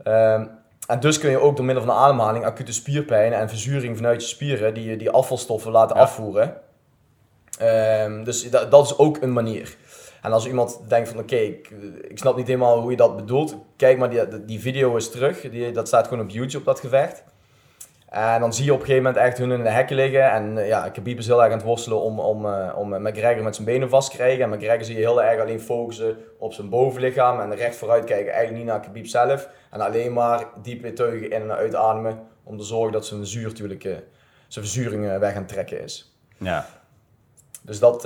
Um, 0.03 0.63
en 0.87 0.99
dus 0.99 1.19
kun 1.19 1.29
je 1.29 1.39
ook 1.39 1.55
door 1.55 1.65
middel 1.65 1.83
van 1.83 1.93
de 1.93 1.99
ademhaling 1.99 2.45
acute 2.45 2.73
spierpijn 2.73 3.33
en 3.33 3.49
verzuring 3.49 3.95
vanuit 3.95 4.21
je 4.21 4.27
spieren 4.27 4.73
die, 4.73 4.97
die 4.97 5.09
afvalstoffen 5.09 5.71
laten 5.71 5.95
ja. 5.95 6.01
afvoeren. 6.01 6.57
Um, 7.61 8.23
dus 8.23 8.49
dat, 8.49 8.71
dat 8.71 8.85
is 8.85 8.97
ook 8.97 9.21
een 9.21 9.33
manier. 9.33 9.75
En 10.21 10.31
als 10.31 10.47
iemand 10.47 10.79
denkt 10.87 11.09
van 11.09 11.19
oké, 11.19 11.33
okay, 11.33 11.45
ik, 11.45 11.69
ik, 12.09 12.17
snap 12.17 12.35
niet 12.35 12.47
helemaal 12.47 12.81
hoe 12.81 12.91
je 12.91 12.97
dat 12.97 13.15
bedoelt, 13.15 13.55
kijk 13.77 13.97
maar 13.97 14.09
die, 14.09 14.45
die 14.45 14.59
video 14.59 14.95
is 14.95 15.11
terug. 15.11 15.41
Die, 15.41 15.71
dat 15.71 15.87
staat 15.87 16.07
gewoon 16.07 16.23
op 16.23 16.29
YouTube, 16.29 16.63
dat 16.63 16.79
gevecht. 16.79 17.23
En 18.15 18.39
dan 18.39 18.53
zie 18.53 18.65
je 18.65 18.73
op 18.73 18.79
een 18.79 18.85
gegeven 18.85 19.03
moment 19.03 19.23
echt 19.23 19.37
hun 19.37 19.51
in 19.51 19.63
de 19.63 19.69
hekken 19.69 19.95
liggen. 19.95 20.31
En 20.31 20.57
uh, 20.57 20.67
ja, 20.67 20.89
Khabib 20.89 21.17
is 21.17 21.27
heel 21.27 21.43
erg 21.43 21.51
aan 21.51 21.57
het 21.57 21.67
worstelen 21.67 22.01
om, 22.01 22.19
om, 22.19 22.45
uh, 22.45 22.73
om 22.77 22.89
McGregor 22.89 23.43
met 23.43 23.55
zijn 23.55 23.67
benen 23.67 23.89
vast 23.89 24.09
te 24.11 24.15
krijgen. 24.15 24.43
En 24.43 24.49
McGregor 24.49 24.83
zie 24.83 24.95
je 24.95 25.01
heel 25.01 25.23
erg 25.23 25.41
alleen 25.41 25.59
focussen 25.59 26.17
op 26.39 26.53
zijn 26.53 26.69
bovenlichaam. 26.69 27.39
En 27.39 27.55
recht 27.55 27.75
vooruit 27.75 28.03
kijken, 28.03 28.33
eigenlijk 28.33 28.57
niet 28.57 28.73
naar 28.73 28.79
Khabib 28.79 29.05
zelf. 29.05 29.49
En 29.71 29.81
alleen 29.81 30.13
maar 30.13 30.45
diep 30.61 30.81
weer 30.81 30.95
teugen 30.95 31.31
in 31.31 31.41
en 31.41 31.51
uit 31.51 31.75
ademen. 31.75 32.19
Om 32.43 32.57
te 32.57 32.63
zorgen 32.63 32.91
dat 32.91 33.05
zijn 33.05 33.25
zuur 33.25 33.47
natuurlijk, 33.47 33.83
uh, 33.83 33.95
zijn 34.47 34.65
verzuring 34.65 35.17
weg 35.17 35.31
aan 35.31 35.37
het 35.37 35.47
trekken 35.47 35.83
is. 35.83 36.17
Ja. 36.37 36.65
Dus 37.61 37.79
dat 37.79 38.03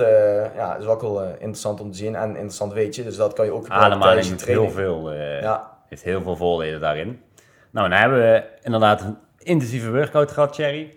ja, 0.56 0.76
is 0.76 0.86
ook 0.86 1.00
wel 1.00 1.22
interessant 1.22 1.80
om 1.80 1.90
te 1.90 1.96
zien 1.96 2.16
en 2.16 2.28
interessant 2.28 2.72
weet 2.72 2.94
je. 2.94 3.04
Dus 3.04 3.16
dat 3.16 3.32
kan 3.32 3.44
je 3.44 3.52
ook 3.52 3.64
gebruiken 3.64 4.00
tijdens 4.00 4.28
je 4.28 4.34
training. 4.34 4.74
Heel 4.74 4.84
veel, 4.84 5.12
ja. 5.14 5.78
heeft 5.88 6.02
heel 6.02 6.22
veel 6.22 6.36
voordelen 6.36 6.80
daarin. 6.80 7.22
Nou, 7.70 7.88
dan 7.88 7.98
hebben 7.98 8.18
we 8.18 8.44
inderdaad 8.62 9.04
intensieve 9.42 9.90
workout 9.90 10.32
gehad, 10.32 10.54
Cherry. 10.54 10.94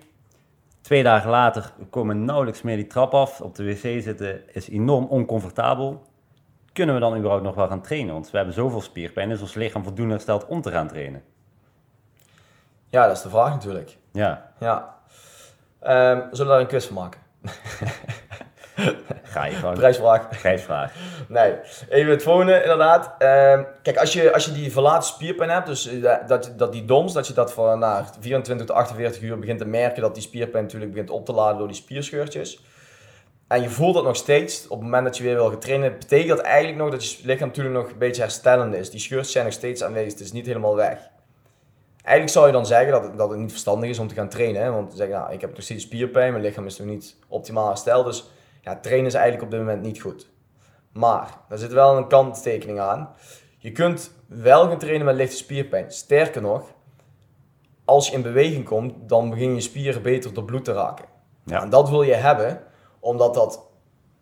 Twee 0.81 1.03
dagen 1.03 1.29
later 1.29 1.73
komen 1.89 2.25
nauwelijks 2.25 2.61
meer 2.61 2.75
die 2.75 2.87
trap 2.87 3.13
af. 3.13 3.41
Op 3.41 3.55
de 3.55 3.63
wc 3.63 4.01
zitten 4.03 4.53
is 4.53 4.69
enorm 4.69 5.05
oncomfortabel. 5.05 6.05
Kunnen 6.73 6.95
we 6.95 7.01
dan 7.01 7.17
überhaupt 7.17 7.43
nog 7.43 7.55
wel 7.55 7.67
gaan 7.67 7.81
trainen? 7.81 8.13
Want 8.13 8.31
we 8.31 8.37
hebben 8.37 8.55
zoveel 8.55 8.81
spierpijn. 8.81 9.31
Is 9.31 9.41
ons 9.41 9.53
lichaam 9.53 9.83
voldoende 9.83 10.13
hersteld 10.13 10.45
om 10.45 10.61
te 10.61 10.71
gaan 10.71 10.87
trainen? 10.87 11.23
Ja, 12.89 13.07
dat 13.07 13.15
is 13.15 13.21
de 13.21 13.29
vraag 13.29 13.49
natuurlijk. 13.49 13.97
Ja. 14.11 14.51
ja. 14.59 14.97
Um, 15.81 16.27
zullen 16.31 16.37
we 16.37 16.43
daar 16.45 16.59
een 16.59 16.67
quiz 16.67 16.85
van 16.85 16.95
maken? 16.95 17.21
Ga 19.33 19.45
je 19.45 19.55
gewoon. 19.55 19.73
Prijsvraag. 19.73 20.29
Prijsvraag. 20.29 20.93
Nee, 21.27 21.53
even 21.89 22.11
het 22.11 22.23
volgende 22.23 22.61
inderdaad. 22.61 23.05
Um, 23.05 23.67
kijk, 23.81 23.97
als 23.97 24.13
je, 24.13 24.33
als 24.33 24.45
je 24.45 24.51
die 24.51 24.71
verlaten 24.71 25.07
spierpijn 25.07 25.49
hebt, 25.49 25.67
dus 25.67 25.89
dat, 26.27 26.51
dat 26.57 26.71
die 26.71 26.85
DOMS, 26.85 27.13
dat 27.13 27.27
je 27.27 27.33
dat 27.33 27.53
van 27.53 27.79
na 27.79 28.05
24 28.19 28.65
tot 28.65 28.75
48 28.75 29.21
uur 29.21 29.39
begint 29.39 29.59
te 29.59 29.65
merken 29.65 30.01
dat 30.01 30.13
die 30.13 30.23
spierpijn 30.23 30.63
natuurlijk 30.63 30.91
begint 30.91 31.09
op 31.09 31.25
te 31.25 31.33
laden 31.33 31.57
door 31.57 31.67
die 31.67 31.75
spierscheurtjes. 31.75 32.63
En 33.47 33.61
je 33.61 33.69
voelt 33.69 33.93
dat 33.93 34.03
nog 34.03 34.15
steeds 34.15 34.63
op 34.63 34.77
het 34.77 34.81
moment 34.81 35.03
dat 35.03 35.17
je 35.17 35.23
weer 35.23 35.35
wil 35.35 35.49
getraind 35.49 35.99
betekent 35.99 36.37
dat 36.37 36.39
eigenlijk 36.39 36.77
nog 36.77 36.91
dat 36.91 37.11
je 37.11 37.25
lichaam 37.25 37.47
natuurlijk 37.47 37.75
nog 37.75 37.89
een 37.89 37.97
beetje 37.97 38.21
herstellende 38.21 38.77
is. 38.77 38.89
Die 38.89 38.99
scheurtjes 38.99 39.31
zijn 39.31 39.45
nog 39.45 39.53
steeds 39.53 39.83
aanwezig, 39.83 40.11
het 40.11 40.21
is 40.21 40.31
niet 40.31 40.45
helemaal 40.45 40.75
weg. 40.75 41.11
Eigenlijk 42.03 42.35
zou 42.35 42.47
je 42.47 42.53
dan 42.53 42.65
zeggen 42.65 42.91
dat 42.91 43.03
het, 43.03 43.17
dat 43.17 43.29
het 43.29 43.39
niet 43.39 43.51
verstandig 43.51 43.89
is 43.89 43.99
om 43.99 44.07
te 44.07 44.13
gaan 44.13 44.29
trainen. 44.29 44.61
Hè? 44.61 44.71
Want 44.71 44.93
zeggen, 44.95 45.15
nou, 45.15 45.33
ik 45.33 45.41
heb 45.41 45.49
nog 45.49 45.63
steeds 45.63 45.83
spierpijn, 45.83 46.31
mijn 46.31 46.43
lichaam 46.43 46.65
is 46.65 46.77
nog 46.77 46.87
niet 46.87 47.15
optimaal 47.27 47.67
hersteld. 47.67 48.05
Dus 48.05 48.29
ja, 48.63 48.79
trainen 48.79 49.05
is 49.05 49.13
eigenlijk 49.13 49.43
op 49.43 49.51
dit 49.51 49.59
moment 49.59 49.81
niet 49.81 50.01
goed. 50.01 50.31
Maar, 50.91 51.37
daar 51.49 51.57
zit 51.57 51.71
wel 51.71 51.97
een 51.97 52.07
kanttekening 52.07 52.79
aan. 52.79 53.09
Je 53.57 53.71
kunt 53.71 54.11
wel 54.27 54.67
gaan 54.67 54.77
trainen 54.77 55.05
met 55.05 55.15
lichte 55.15 55.35
spierpijn. 55.35 55.91
Sterker 55.91 56.41
nog, 56.41 56.73
als 57.85 58.07
je 58.07 58.15
in 58.15 58.21
beweging 58.21 58.65
komt, 58.65 58.93
dan 59.09 59.29
begin 59.29 59.55
je 59.55 59.61
spieren 59.61 60.01
beter 60.01 60.33
door 60.33 60.43
bloed 60.43 60.65
te 60.65 60.73
raken. 60.73 61.05
Ja. 61.45 61.61
En 61.61 61.69
dat 61.69 61.89
wil 61.89 62.01
je 62.01 62.13
hebben, 62.13 62.63
omdat 62.99 63.33
dat 63.33 63.65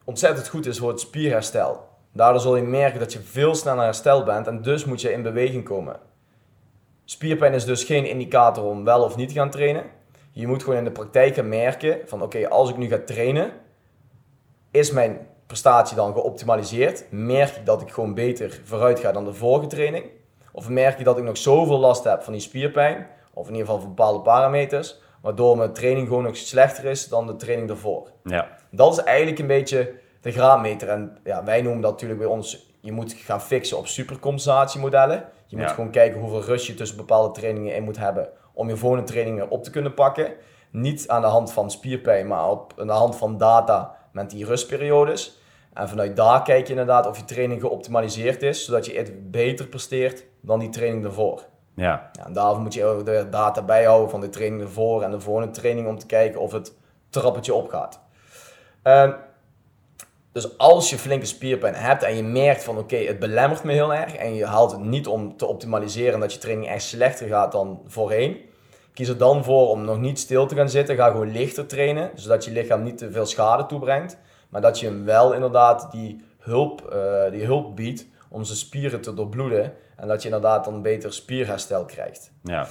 ontzettend 0.03 0.47
goed 0.47 0.65
is 0.65 0.79
voor 0.79 0.89
het 0.89 0.99
spierherstel. 0.99 1.89
Daardoor 2.13 2.41
zul 2.41 2.55
je 2.55 2.63
merken 2.63 2.99
dat 2.99 3.13
je 3.13 3.19
veel 3.19 3.55
sneller 3.55 3.83
hersteld 3.83 4.25
bent 4.25 4.47
en 4.47 4.61
dus 4.61 4.85
moet 4.85 5.01
je 5.01 5.11
in 5.11 5.21
beweging 5.21 5.63
komen. 5.63 5.99
Spierpijn 7.05 7.53
is 7.53 7.65
dus 7.65 7.83
geen 7.83 8.05
indicator 8.05 8.63
om 8.63 8.83
wel 8.83 9.03
of 9.03 9.15
niet 9.15 9.27
te 9.27 9.35
gaan 9.35 9.49
trainen. 9.49 9.83
Je 10.31 10.47
moet 10.47 10.63
gewoon 10.63 10.77
in 10.77 10.83
de 10.83 10.91
praktijk 10.91 11.35
gaan 11.35 11.49
merken 11.49 11.99
van 12.05 12.21
oké, 12.21 12.49
als 12.49 12.69
ik 12.69 12.77
nu 12.77 12.87
ga 12.87 12.99
trainen, 13.05 13.51
is 14.71 14.91
mijn 14.91 15.27
prestatie 15.47 15.95
dan 15.95 16.13
geoptimaliseerd? 16.13 17.05
Merk 17.09 17.55
ik 17.55 17.65
dat 17.65 17.81
ik 17.81 17.91
gewoon 17.91 18.13
beter 18.13 18.61
vooruit 18.63 18.99
ga 18.99 19.11
dan 19.11 19.25
de 19.25 19.33
vorige 19.33 19.67
training? 19.67 20.05
Of 20.53 20.69
merk 20.69 20.99
ik 20.99 21.05
dat 21.05 21.17
ik 21.17 21.23
nog 21.23 21.37
zoveel 21.37 21.79
last 21.79 22.03
heb 22.03 22.23
van 22.23 22.33
die 22.33 22.41
spierpijn, 22.41 23.07
of 23.33 23.47
in 23.47 23.51
ieder 23.53 23.65
geval 23.67 23.81
van 23.81 23.89
bepaalde 23.89 24.19
parameters, 24.21 24.99
waardoor 25.21 25.57
mijn 25.57 25.73
training 25.73 26.07
gewoon 26.07 26.23
nog 26.23 26.37
slechter 26.37 26.85
is 26.85 27.07
dan 27.07 27.27
de 27.27 27.35
training 27.35 27.67
daarvoor? 27.67 28.11
Ja. 28.23 28.47
Dat 28.71 28.91
is 28.97 29.03
eigenlijk 29.03 29.39
een 29.39 29.47
beetje 29.47 29.93
de 30.21 30.31
graadmeter. 30.31 30.89
En 30.89 31.17
ja, 31.23 31.43
wij 31.43 31.61
noemen 31.61 31.81
dat 31.81 31.91
natuurlijk 31.91 32.19
bij 32.19 32.29
ons, 32.29 32.71
je 32.81 32.91
moet 32.91 33.13
gaan 33.13 33.41
fixen 33.41 33.77
op 33.77 33.87
supercompensatiemodellen. 33.87 35.23
Je 35.45 35.57
moet 35.57 35.65
Ja. 35.65 35.73
gewoon 35.73 35.91
kijken 35.91 36.19
hoeveel 36.19 36.41
rust 36.41 36.67
je 36.67 36.73
tussen 36.73 36.97
bepaalde 36.97 37.31
trainingen 37.33 37.75
in 37.75 37.83
moet 37.83 37.97
hebben 37.97 38.29
om 38.53 38.69
je 38.69 38.77
volgende 38.77 39.05
trainingen 39.05 39.49
op 39.49 39.63
te 39.63 39.69
kunnen 39.71 39.93
pakken. 39.93 40.33
Niet 40.71 41.07
aan 41.07 41.21
de 41.21 41.27
hand 41.27 41.51
van 41.53 41.71
spierpijn, 41.71 42.27
maar 42.27 42.49
op, 42.49 42.73
aan 42.77 42.87
de 42.87 42.93
hand 42.93 43.15
van 43.15 43.37
data 43.37 43.95
met 44.11 44.29
die 44.29 44.45
rustperiodes. 44.45 45.39
En 45.73 45.89
vanuit 45.89 46.15
daar 46.15 46.43
kijk 46.43 46.63
je 46.63 46.69
inderdaad 46.69 47.07
of 47.07 47.17
je 47.17 47.25
training 47.25 47.61
geoptimaliseerd 47.61 48.41
is, 48.41 48.65
zodat 48.65 48.85
je 48.85 48.97
het 48.97 49.31
beter 49.31 49.67
presteert 49.67 50.25
dan 50.41 50.59
die 50.59 50.69
training 50.69 51.05
ervoor. 51.05 51.45
Ja. 51.75 52.09
Ja, 52.11 52.25
en 52.25 52.33
daarvoor 52.33 52.61
moet 52.61 52.73
je 52.73 52.85
ook 52.85 53.05
de 53.05 53.27
data 53.29 53.61
bijhouden 53.61 54.09
van 54.09 54.21
de 54.21 54.29
training 54.29 54.61
ervoor 54.61 55.01
en 55.01 55.11
de 55.11 55.19
volgende 55.19 55.51
training 55.51 55.87
om 55.87 55.97
te 55.97 56.05
kijken 56.05 56.41
of 56.41 56.51
het 56.51 56.73
trappetje 57.09 57.53
opgaat. 57.53 57.99
Ehm, 58.83 59.11
dus 60.31 60.57
als 60.57 60.89
je 60.89 60.97
flinke 60.97 61.25
spierpijn 61.25 61.73
hebt 61.73 62.03
en 62.03 62.15
je 62.15 62.23
merkt 62.23 62.63
van 62.63 62.77
oké, 62.77 62.95
het 62.95 63.19
belemmert 63.19 63.63
me 63.63 63.71
heel 63.71 63.93
erg 63.93 64.15
en 64.15 64.35
je 64.35 64.45
haalt 64.45 64.71
het 64.71 64.81
niet 64.81 65.07
om 65.07 65.37
te 65.37 65.45
optimaliseren 65.45 66.13
en 66.13 66.19
dat 66.19 66.33
je 66.33 66.39
training 66.39 66.69
echt 66.69 66.83
slechter 66.83 67.27
gaat 67.27 67.51
dan 67.51 67.81
voorheen, 67.85 68.49
kies 68.93 69.07
er 69.07 69.17
dan 69.17 69.43
voor 69.43 69.69
om 69.69 69.85
nog 69.85 69.99
niet 69.99 70.19
stil 70.19 70.45
te 70.45 70.55
gaan 70.55 70.69
zitten. 70.69 70.95
Ga 70.95 71.09
gewoon 71.09 71.31
lichter 71.31 71.65
trainen, 71.65 72.11
zodat 72.15 72.45
je 72.45 72.51
lichaam 72.51 72.83
niet 72.83 72.97
te 72.97 73.11
veel 73.11 73.25
schade 73.25 73.65
toebrengt, 73.65 74.17
maar 74.49 74.61
dat 74.61 74.79
je 74.79 74.85
hem 74.85 75.05
wel 75.05 75.33
inderdaad 75.33 75.91
die 75.91 76.23
hulp, 76.39 76.91
eh, 76.91 77.31
die 77.31 77.45
hulp 77.45 77.75
biedt 77.75 78.07
om 78.29 78.43
zijn 78.43 78.57
spieren 78.57 79.01
te 79.01 79.13
doorbloeden 79.13 79.73
en 79.95 80.07
dat 80.07 80.21
je 80.21 80.27
inderdaad 80.27 80.65
dan 80.65 80.81
beter 80.81 81.13
spierherstel 81.13 81.85
krijgt. 81.85 82.31
Ja. 82.43 82.67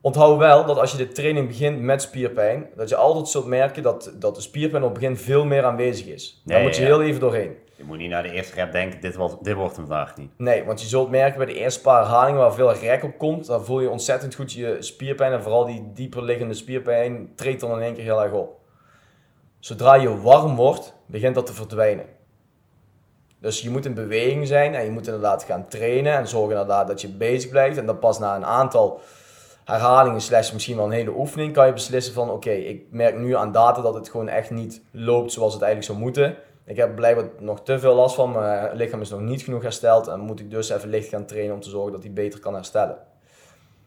Onthoud 0.00 0.38
wel 0.38 0.64
dat 0.64 0.78
als 0.78 0.90
je 0.90 0.96
de 0.96 1.08
training 1.08 1.48
begint 1.48 1.80
met 1.80 2.02
spierpijn, 2.02 2.66
dat 2.76 2.88
je 2.88 2.96
altijd 2.96 3.28
zult 3.28 3.46
merken 3.46 3.82
dat, 3.82 4.12
dat 4.18 4.34
de 4.34 4.40
spierpijn 4.40 4.82
op 4.82 4.90
het 4.90 4.98
begin 4.98 5.16
veel 5.16 5.44
meer 5.44 5.64
aanwezig 5.64 6.06
is. 6.06 6.42
Daar 6.44 6.62
moet 6.62 6.76
je 6.76 6.82
ja. 6.82 6.86
heel 6.86 7.02
even 7.02 7.20
doorheen. 7.20 7.56
Je 7.76 7.84
moet 7.84 7.98
niet 7.98 8.10
naar 8.10 8.22
de 8.22 8.30
eerste 8.30 8.54
rep 8.54 8.72
denken, 8.72 9.00
dit, 9.00 9.14
was, 9.14 9.36
dit 9.40 9.54
wordt 9.54 9.76
hem 9.76 9.86
vandaag 9.86 10.16
niet. 10.16 10.30
Nee, 10.36 10.64
want 10.64 10.80
je 10.80 10.86
zult 10.86 11.10
merken 11.10 11.36
bij 11.36 11.46
de 11.46 11.54
eerste 11.54 11.80
paar 11.80 12.02
herhalingen 12.02 12.40
waar 12.40 12.54
veel 12.54 12.72
rek 12.72 13.02
op 13.02 13.18
komt, 13.18 13.46
dan 13.46 13.64
voel 13.64 13.80
je 13.80 13.90
ontzettend 13.90 14.34
goed 14.34 14.52
je 14.52 14.76
spierpijn 14.80 15.32
en 15.32 15.42
vooral 15.42 15.64
die 15.64 15.90
dieper 15.94 16.22
liggende 16.22 16.54
spierpijn 16.54 17.32
treedt 17.34 17.60
dan 17.60 17.70
in 17.70 17.82
één 17.82 17.94
keer 17.94 18.04
heel 18.04 18.22
erg 18.22 18.32
op. 18.32 18.60
Zodra 19.58 19.94
je 19.94 20.20
warm 20.20 20.56
wordt, 20.56 20.94
begint 21.06 21.34
dat 21.34 21.46
te 21.46 21.52
verdwijnen. 21.52 22.06
Dus 23.40 23.60
je 23.60 23.70
moet 23.70 23.84
in 23.84 23.94
beweging 23.94 24.46
zijn 24.46 24.74
en 24.74 24.84
je 24.84 24.90
moet 24.90 25.06
inderdaad 25.06 25.42
gaan 25.42 25.68
trainen 25.68 26.12
en 26.12 26.28
zorgen 26.28 26.50
inderdaad 26.50 26.86
dat 26.86 27.00
je 27.00 27.08
bezig 27.08 27.50
blijft. 27.50 27.78
En 27.78 27.86
dan 27.86 27.98
pas 27.98 28.18
na 28.18 28.36
een 28.36 28.44
aantal 28.44 29.00
herhalingen 29.64 30.20
slash 30.20 30.52
misschien 30.52 30.76
wel 30.76 30.84
een 30.84 30.90
hele 30.90 31.16
oefening 31.16 31.52
kan 31.52 31.66
je 31.66 31.72
beslissen 31.72 32.14
van 32.14 32.30
oké, 32.30 32.50
ik 32.50 32.84
merk 32.90 33.18
nu 33.18 33.36
aan 33.36 33.52
data 33.52 33.82
dat 33.82 33.94
het 33.94 34.08
gewoon 34.08 34.28
echt 34.28 34.50
niet 34.50 34.82
loopt 34.90 35.32
zoals 35.32 35.52
het 35.52 35.62
eigenlijk 35.62 35.92
zou 35.92 36.04
moeten. 36.04 36.36
Ik 36.66 36.76
heb 36.76 36.94
blijkbaar 36.94 37.28
nog 37.38 37.62
te 37.62 37.78
veel 37.78 37.94
last 37.94 38.14
van, 38.14 38.32
mijn 38.32 38.76
lichaam 38.76 39.00
is 39.00 39.10
nog 39.10 39.20
niet 39.20 39.42
genoeg 39.42 39.62
hersteld 39.62 40.06
en 40.06 40.20
moet 40.20 40.40
ik 40.40 40.50
dus 40.50 40.68
even 40.68 40.88
licht 40.88 41.08
gaan 41.08 41.26
trainen 41.26 41.54
om 41.54 41.60
te 41.60 41.70
zorgen 41.70 41.92
dat 41.92 42.02
hij 42.02 42.12
beter 42.12 42.40
kan 42.40 42.54
herstellen. 42.54 42.98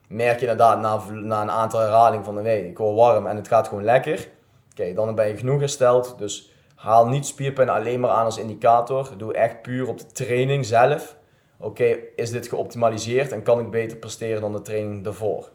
Merk 0.07 0.39
je 0.39 0.47
inderdaad 0.47 0.79
na, 0.79 1.01
na 1.11 1.41
een 1.41 1.51
aantal 1.51 1.79
herhalingen 1.79 2.25
van 2.25 2.35
nee, 2.35 2.67
ik 2.67 2.77
word 2.77 2.95
warm 2.95 3.27
en 3.27 3.35
het 3.35 3.47
gaat 3.47 3.67
gewoon 3.67 3.83
lekker. 3.83 4.27
Oké, 4.71 4.93
dan 4.93 5.15
ben 5.15 5.27
je 5.27 5.37
genoeg 5.37 5.59
hersteld. 5.59 6.17
Dus 6.17 6.53
haal 6.75 7.07
niet 7.07 7.25
spierpijn 7.25 7.69
alleen 7.69 7.99
maar 7.99 8.09
aan 8.09 8.25
als 8.25 8.37
indicator. 8.37 9.13
Doe 9.17 9.33
echt 9.33 9.61
puur 9.61 9.87
op 9.87 9.97
de 9.97 10.05
training 10.05 10.65
zelf. 10.65 11.17
Oké, 11.57 11.97
is 12.15 12.31
dit 12.31 12.47
geoptimaliseerd 12.47 13.31
en 13.31 13.43
kan 13.43 13.59
ik 13.59 13.69
beter 13.71 13.97
presteren 13.97 14.41
dan 14.41 14.51
de 14.51 14.61
training 14.61 15.03
daarvoor? 15.03 15.49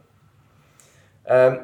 Ehm, 1.22 1.56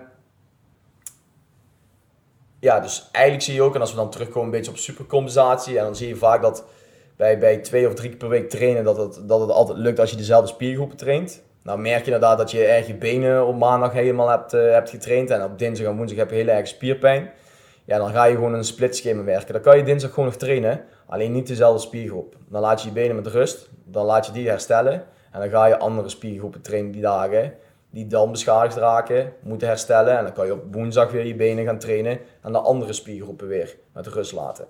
ja, 2.61 2.81
dus 2.81 3.09
eigenlijk 3.13 3.45
zie 3.45 3.55
je 3.55 3.63
ook, 3.63 3.75
en 3.75 3.81
als 3.81 3.91
we 3.91 3.97
dan 3.97 4.11
terugkomen 4.11 4.45
een 4.45 4.51
beetje 4.51 4.71
op 4.71 4.77
supercompensatie, 4.77 5.79
en 5.79 5.85
dan 5.85 5.97
zie 5.97 6.09
je 6.09 6.17
vaak 6.17 6.43
dat 6.43 6.65
bij, 7.17 7.39
bij 7.39 7.57
twee 7.57 7.87
of 7.87 7.95
drie 7.95 8.09
keer 8.09 8.19
per 8.19 8.29
week 8.29 8.51
trainen, 8.51 8.85
dat 8.85 8.97
het, 8.97 9.21
dat 9.29 9.41
het 9.41 9.51
altijd 9.51 9.79
lukt 9.79 10.01
als 10.01 10.11
je 10.11 10.17
dezelfde 10.17 10.49
spiergroepen 10.49 10.97
traint. 10.97 11.43
Nou 11.63 11.79
merk 11.79 11.99
je 11.99 12.05
inderdaad 12.05 12.39
dat 12.39 12.51
je 12.51 12.65
erg 12.65 12.87
je 12.87 12.95
benen 12.95 13.47
op 13.47 13.59
maandag 13.59 13.93
helemaal 13.93 14.29
hebt, 14.29 14.53
eh, 14.53 14.71
hebt 14.71 14.91
getraind 14.91 15.31
en 15.31 15.45
op 15.45 15.59
dinsdag 15.59 15.87
en 15.87 15.97
woensdag 15.97 16.19
heb 16.19 16.31
je 16.31 16.37
heel 16.37 16.49
erg 16.49 16.69
spierpijn. 16.69 17.31
Ja, 17.85 17.99
dan 17.99 18.11
ga 18.11 18.25
je 18.25 18.35
gewoon 18.35 18.55
een 18.55 18.65
split 18.65 18.97
schema 18.97 19.25
werken. 19.25 19.53
Dan 19.53 19.63
kan 19.63 19.77
je 19.77 19.83
dinsdag 19.83 20.11
gewoon 20.11 20.29
nog 20.29 20.39
trainen, 20.39 20.85
alleen 21.07 21.33
niet 21.33 21.47
dezelfde 21.47 21.81
spiergroep. 21.81 22.37
Dan 22.49 22.61
laat 22.61 22.83
je 22.83 22.89
je 22.89 22.95
benen 22.95 23.17
met 23.17 23.27
rust, 23.27 23.69
dan 23.85 24.05
laat 24.05 24.27
je 24.27 24.33
die 24.33 24.49
herstellen 24.49 25.05
en 25.33 25.41
dan 25.41 25.51
ga 25.51 25.67
je 25.67 25.79
andere 25.79 26.09
spiergroepen 26.09 26.61
trainen 26.61 26.91
die 26.91 27.03
dagen 27.03 27.53
die 27.91 28.07
dan 28.07 28.31
beschadigd 28.31 28.77
raken, 28.77 29.33
moeten 29.43 29.69
herstellen. 29.69 30.19
En 30.19 30.25
dan 30.25 30.33
kan 30.33 30.47
je 30.47 30.53
op 30.53 30.75
woensdag 30.75 31.11
weer 31.11 31.27
je 31.27 31.35
benen 31.35 31.65
gaan 31.65 31.79
trainen 31.79 32.19
en 32.43 32.53
de 32.53 32.59
andere 32.59 32.93
spiergroepen 32.93 33.49
weer 33.49 33.77
met 33.93 34.07
rust 34.07 34.33
laten. 34.33 34.67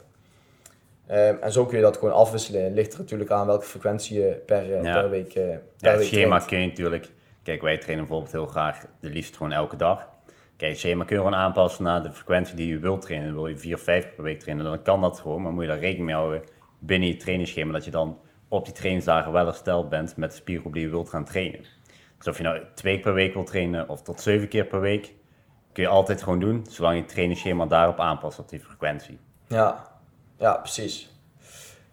Ehm, 1.07 1.35
en 1.41 1.53
zo 1.53 1.67
kun 1.67 1.77
je 1.77 1.83
dat 1.83 1.97
gewoon 1.97 2.15
afwisselen. 2.15 2.65
Het 2.65 2.73
ligt 2.73 2.93
er 2.93 2.99
natuurlijk 2.99 3.31
aan 3.31 3.47
welke 3.47 3.65
frequentie 3.65 4.21
je 4.21 4.43
per, 4.47 4.73
eh, 4.73 4.83
Ja. 4.83 5.01
per 5.01 5.11
week, 5.11 5.35
eh 5.35 5.43
per 5.45 5.61
Ja, 5.77 5.91
het 5.91 6.05
schema 6.05 6.27
traint. 6.29 6.45
kun 6.47 6.61
je 6.61 6.67
natuurlijk... 6.67 7.11
Kijk, 7.43 7.63
wij 7.63 7.79
trainen 7.79 8.05
bijvoorbeeld 8.05 8.33
heel 8.33 8.47
graag 8.47 8.85
de 9.01 9.09
liefst 9.11 9.37
gewoon 9.37 9.53
elke 9.53 9.77
dag. 9.77 10.09
Kijk, 10.57 10.71
het 10.71 10.81
schema 10.81 11.05
kun 11.05 11.17
je 11.17 11.23
gewoon 11.23 11.39
aanpassen 11.39 11.85
naar 11.85 12.03
de 12.03 12.13
frequentie 12.13 12.55
die 12.55 12.69
je 12.69 12.79
wilt 12.79 13.03
trainen. 13.03 13.35
Wil 13.35 13.47
je 13.47 13.57
vier, 13.59 13.79
vijf 13.79 14.05
keer 14.05 14.13
per 14.15 14.25
week 14.25 14.41
trainen, 14.41 14.65
dan 14.65 14.83
kan 14.83 15.01
dat 15.01 15.21
gewoon. 15.21 15.43
Maar 15.43 15.53
moet 15.53 15.63
je 15.63 15.69
daar 15.69 15.79
rekening 15.79 16.07
mee 16.07 16.15
houden 16.15 16.43
binnen 16.79 17.09
je 17.09 17.17
trainingsschema. 17.17 17.73
Dat 17.73 17.85
je 17.85 17.91
dan 17.91 18.19
op 18.49 18.65
die 18.65 18.75
trainingsdagen 18.75 19.33
wel 19.33 19.45
hersteld 19.45 19.89
bent 19.89 20.17
met 20.17 20.31
de 20.31 20.37
spiergroep 20.37 20.73
die 20.73 20.83
je 20.83 20.89
wilt 20.89 21.09
gaan 21.09 21.25
trainen. 21.25 21.61
Dus 22.21 22.29
of 22.29 22.37
je 22.37 22.43
nou 22.43 22.61
twee 22.75 22.95
keer 22.95 23.03
per 23.03 23.15
week 23.15 23.35
wilt 23.35 23.47
trainen 23.47 23.89
of 23.89 24.03
tot 24.03 24.21
zeven 24.21 24.49
keer 24.49 24.65
per 24.65 24.81
week, 24.81 25.15
kun 25.73 25.83
je 25.83 25.89
altijd 25.89 26.23
gewoon 26.23 26.41
doen. 26.41 26.67
Zolang 26.71 26.95
je 26.95 27.01
het 27.01 27.11
trainingsschema 27.11 27.67
daarop 27.67 28.01
aanpast 28.01 28.39
op 28.39 28.49
die 28.49 28.61
frequentie. 28.61 29.19
Ja. 29.47 29.87
ja, 30.39 30.55
precies. 30.57 31.11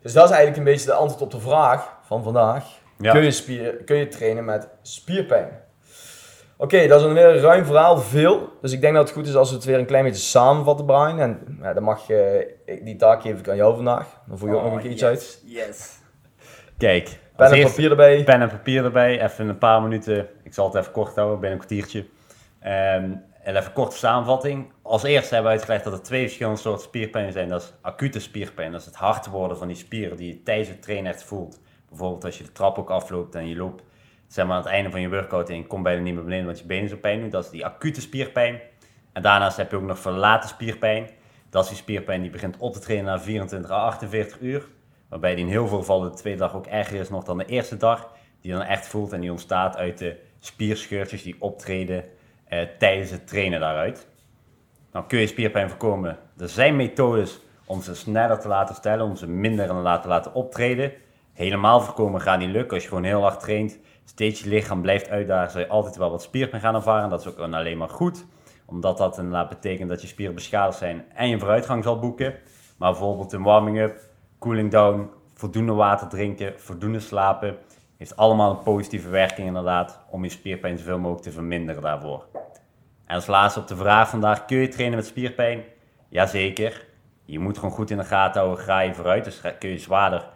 Dus 0.01 0.13
dat 0.13 0.23
is 0.23 0.29
eigenlijk 0.35 0.57
een 0.57 0.73
beetje 0.73 0.85
de 0.85 0.93
antwoord 0.93 1.21
op 1.23 1.31
de 1.31 1.39
vraag 1.39 1.97
van 2.03 2.23
vandaag. 2.23 2.65
Ja. 2.99 3.11
Kun, 3.11 3.23
je 3.23 3.31
spier, 3.31 3.73
kun 3.75 3.95
je 3.97 4.07
trainen 4.07 4.45
met 4.45 4.67
spierpijn? 4.81 5.49
Oké, 6.57 6.87
dat 6.87 6.99
is 6.99 7.05
een 7.05 7.13
weer 7.13 7.35
ruim 7.39 7.65
verhaal, 7.65 7.97
veel. 7.97 8.49
Dus 8.61 8.71
ik 8.71 8.81
denk 8.81 8.93
dat 8.95 9.07
het 9.07 9.17
goed 9.17 9.27
is 9.27 9.35
als 9.35 9.49
we 9.49 9.55
het 9.55 9.65
weer 9.65 9.79
een 9.79 9.85
klein 9.85 10.03
beetje 10.03 10.21
samenvatten, 10.21 10.85
Brian. 10.85 11.19
En 11.19 11.57
ja, 11.61 11.73
dan 11.73 11.83
mag 11.83 12.07
je, 12.07 12.53
ik- 12.65 12.85
die 12.85 12.95
taak 12.95 13.21
geef 13.21 13.39
ik 13.39 13.49
aan 13.49 13.55
jou 13.55 13.75
vandaag. 13.75 14.21
Dan 14.27 14.37
voer 14.37 14.49
je 14.49 14.55
ook 14.55 14.63
nog 14.63 14.73
een 14.73 14.79
keer 14.81 14.91
iets 14.91 15.03
uit. 15.03 15.41
Yes. 15.45 15.97
Kijk, 16.77 17.19
Pen 17.38 17.52
en 17.52 17.63
papier 17.63 17.89
erbij. 17.89 18.23
pen 18.23 18.41
en 18.41 18.50
papier 18.50 18.84
erbij. 18.84 19.23
Even 19.23 19.50
een 19.50 19.58
paar 19.58 19.82
minuten. 19.82 20.28
Ik 20.43 20.54
zal 20.54 20.65
het 20.65 20.76
even 20.76 20.91
kort 20.91 21.15
houden, 21.15 21.39
binnen 21.39 21.60
een 21.60 21.65
kwartiertje. 21.65 22.06
Ehm, 22.60 23.12
en 23.43 23.56
even 23.56 23.73
kort 23.73 23.93
samenvatting. 23.93 24.71
Als 24.82 25.04
eerste 25.04 25.34
hebben 25.34 25.52
we 25.52 25.58
uitgelegd 25.58 25.84
dat 25.84 25.93
er 25.93 26.02
twee 26.02 26.23
verschillende 26.23 26.60
soorten 26.60 26.84
spierpijn 26.84 27.32
zijn. 27.32 27.50
Dat 27.50 27.62
is 27.62 27.73
acute 27.82 28.19
spierpijn. 28.19 28.71
Dat 28.71 28.80
is 28.80 28.86
het 28.86 28.95
hard 28.95 29.28
worden 29.28 29.58
van 29.58 29.67
die 29.67 29.76
spieren 29.76 30.17
die 30.17 30.28
je 30.28 30.43
tijdens 30.43 30.69
het 30.69 30.82
trainen 30.82 31.12
echt 31.12 31.23
voelt. 31.23 31.60
Bijvoorbeeld 31.89 32.26
als 32.26 32.38
je 32.38 32.43
de 32.43 32.52
trap 32.52 32.78
ook 32.78 32.89
afloopt 32.89 33.36
en 33.36 33.47
je 33.47 33.56
loopt 33.56 33.84
zeg 34.28 34.45
maar, 34.45 34.56
aan 34.56 34.62
het 34.62 34.71
einde 34.71 34.91
van 34.91 35.02
je 35.02 35.10
workout 35.10 35.50
en 35.50 35.58
je 35.58 35.67
komt 35.67 35.84
bijna 35.84 36.02
niet 36.02 36.13
meer 36.13 36.23
beneden 36.23 36.45
want 36.45 36.60
je 36.60 36.65
benen 36.65 36.89
zo 36.89 36.97
pijn 36.97 37.19
doen. 37.19 37.30
Dat 37.30 37.43
is 37.43 37.50
die 37.50 37.65
acute 37.65 38.02
spierpijn. 38.02 38.60
En 39.13 39.21
daarnaast 39.21 39.58
heb 39.58 39.71
je 39.71 39.78
ook 39.78 39.84
nog 39.84 40.00
verlaten 40.00 40.50
spierpijn. 40.50 41.10
Dat 41.50 41.63
is 41.63 41.69
die 41.69 41.78
spierpijn 41.78 42.21
die 42.21 42.32
begint 42.32 42.58
op 42.58 42.73
te 42.73 42.80
trainen 42.80 43.06
na 43.06 43.19
24 43.19 43.71
à 43.71 43.76
48 43.76 44.39
uur. 44.39 44.67
Waarbij 45.09 45.35
die 45.35 45.45
in 45.45 45.51
heel 45.51 45.67
veel 45.67 45.77
gevallen 45.77 46.11
de 46.11 46.17
tweede 46.17 46.39
dag 46.39 46.55
ook 46.55 46.65
erger 46.65 46.99
is 46.99 47.09
nog 47.09 47.23
dan 47.23 47.37
de 47.37 47.45
eerste 47.45 47.77
dag. 47.77 48.11
Die 48.41 48.51
dan 48.51 48.61
echt 48.61 48.87
voelt 48.87 49.13
en 49.13 49.21
die 49.21 49.31
ontstaat 49.31 49.77
uit 49.77 49.97
de 49.97 50.19
spierscheurtjes 50.39 51.23
die 51.23 51.35
optreden 51.39 52.03
eh, 52.45 52.61
tijdens 52.77 53.11
het 53.11 53.27
trainen 53.27 53.59
daaruit. 53.59 54.07
Nou 54.91 55.05
kun 55.05 55.19
je 55.19 55.27
spierpijn 55.27 55.69
voorkomen. 55.69 56.17
Er 56.37 56.49
zijn 56.49 56.75
methodes 56.75 57.39
om 57.65 57.81
ze 57.81 57.95
sneller 57.95 58.39
te 58.39 58.47
laten 58.47 58.75
stellen, 58.75 59.05
om 59.05 59.15
ze 59.15 59.27
minder 59.27 59.67
te 59.67 59.73
laten, 59.73 60.09
laten 60.09 60.33
optreden. 60.33 60.91
Helemaal 61.33 61.81
voorkomen 61.81 62.21
gaat 62.21 62.39
niet 62.39 62.49
lukken 62.49 62.73
als 62.73 62.83
je 62.83 62.89
gewoon 62.89 63.03
heel 63.03 63.21
hard 63.21 63.39
traint. 63.39 63.79
Steeds 64.05 64.43
je 64.43 64.49
lichaam 64.49 64.81
blijft 64.81 65.09
uitdagen, 65.09 65.51
zal 65.51 65.61
je 65.61 65.67
altijd 65.67 65.95
wel 65.95 66.11
wat 66.11 66.21
spierpijn 66.21 66.61
gaan 66.61 66.75
ervaren. 66.75 67.09
Dat 67.09 67.19
is 67.19 67.27
ook 67.27 67.37
alleen 67.37 67.77
maar 67.77 67.89
goed, 67.89 68.25
omdat 68.65 68.97
dat 68.97 69.17
inderdaad 69.17 69.49
betekent 69.49 69.89
dat 69.89 70.01
je 70.01 70.07
spieren 70.07 70.35
beschadigd 70.35 70.77
zijn 70.77 71.05
en 71.13 71.29
je 71.29 71.39
vooruitgang 71.39 71.83
zal 71.83 71.99
boeken. 71.99 72.35
Maar 72.77 72.91
bijvoorbeeld 72.91 73.33
een 73.33 73.43
warming-up, 73.43 74.06
cooling 74.39 74.71
down, 74.71 75.10
voldoende 75.34 75.73
water 75.73 76.08
drinken, 76.08 76.60
voldoende 76.60 77.00
slapen, 77.00 77.58
heeft 77.97 78.15
allemaal 78.15 78.52
een 78.52 78.63
positieve 78.63 79.10
werking 79.10 79.47
inderdaad 79.47 80.00
om 80.10 80.23
je 80.23 80.30
spierpijn 80.30 80.78
zoveel 80.78 81.00
mogelijk 81.00 81.23
te 81.23 81.32
verminderen 81.32 81.82
daarvoor. 81.82 82.26
En 83.06 83.15
als 83.15 83.28
laatste 83.28 83.60
op 83.60 83.67
de 83.67 83.76
vraag 83.76 84.10
vandaag, 84.10 84.45
kun 84.45 84.58
je 84.58 84.67
trainen 84.67 84.97
met 84.97 85.06
spierpijn? 85.06 85.63
Jazeker. 86.10 86.86
Je 87.26 87.39
moet 87.39 87.58
gewoon 87.58 87.73
goed 87.73 87.89
in 87.89 87.97
de 87.97 88.04
gaten 88.04 88.41
houden, 88.41 88.63
ga 88.63 88.80
je 88.80 88.93
vooruit. 88.93 89.23
Dus 89.23 89.41
kun 89.60 89.69
je 89.69 89.78
zwaarder 89.78 90.30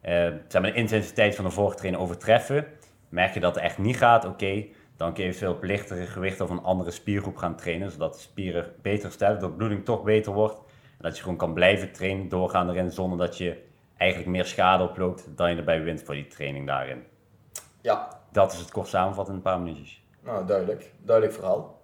eh, 0.00 0.28
zeg 0.48 0.62
de 0.62 0.72
intensiteit 0.72 1.34
van 1.34 1.44
de 1.44 1.50
vorige 1.50 1.76
training 1.76 2.02
overtreffen. 2.02 2.66
Merk 3.08 3.34
je 3.34 3.40
dat 3.40 3.54
het 3.54 3.64
echt 3.64 3.78
niet 3.78 3.96
gaat, 3.96 4.24
oké. 4.24 4.64
dan 4.96 5.12
kun 5.12 5.22
je 5.22 5.28
eventueel 5.28 5.52
op 5.52 5.62
lichtere 5.62 6.06
gewichten 6.06 6.44
of 6.44 6.50
een 6.50 6.62
andere 6.62 6.90
spiergroep 6.90 7.36
gaan 7.36 7.56
trainen. 7.56 7.90
Zodat 7.90 8.14
de 8.14 8.20
spieren 8.20 8.72
beter 8.82 9.02
herstellen, 9.02 9.40
dat 9.40 9.50
de 9.50 9.56
bloeding 9.56 9.84
toch 9.84 10.02
beter 10.02 10.32
wordt. 10.32 10.60
En 10.98 11.02
dat 11.02 11.16
je 11.16 11.22
gewoon 11.22 11.38
kan 11.38 11.54
blijven 11.54 11.92
trainen, 11.92 12.28
doorgaan 12.28 12.70
erin, 12.70 12.90
zonder 12.90 13.18
dat 13.18 13.38
je 13.38 13.62
eigenlijk 13.96 14.30
meer 14.30 14.44
schade 14.44 14.82
oploopt 14.84 15.24
dan 15.36 15.50
je 15.50 15.56
erbij 15.56 15.82
wint 15.82 16.02
voor 16.02 16.14
die 16.14 16.26
training 16.26 16.66
daarin. 16.66 17.04
Ja, 17.80 18.08
Dat 18.32 18.52
is 18.52 18.58
het 18.58 18.70
kort 18.70 18.88
samenvatten 18.88 19.32
in 19.34 19.38
een 19.38 19.44
paar 19.52 19.60
minuutjes. 19.60 20.02
nou 20.20 20.46
duidelijk. 20.46 20.90
Duidelijk 20.98 21.36
verhaal. 21.36 21.80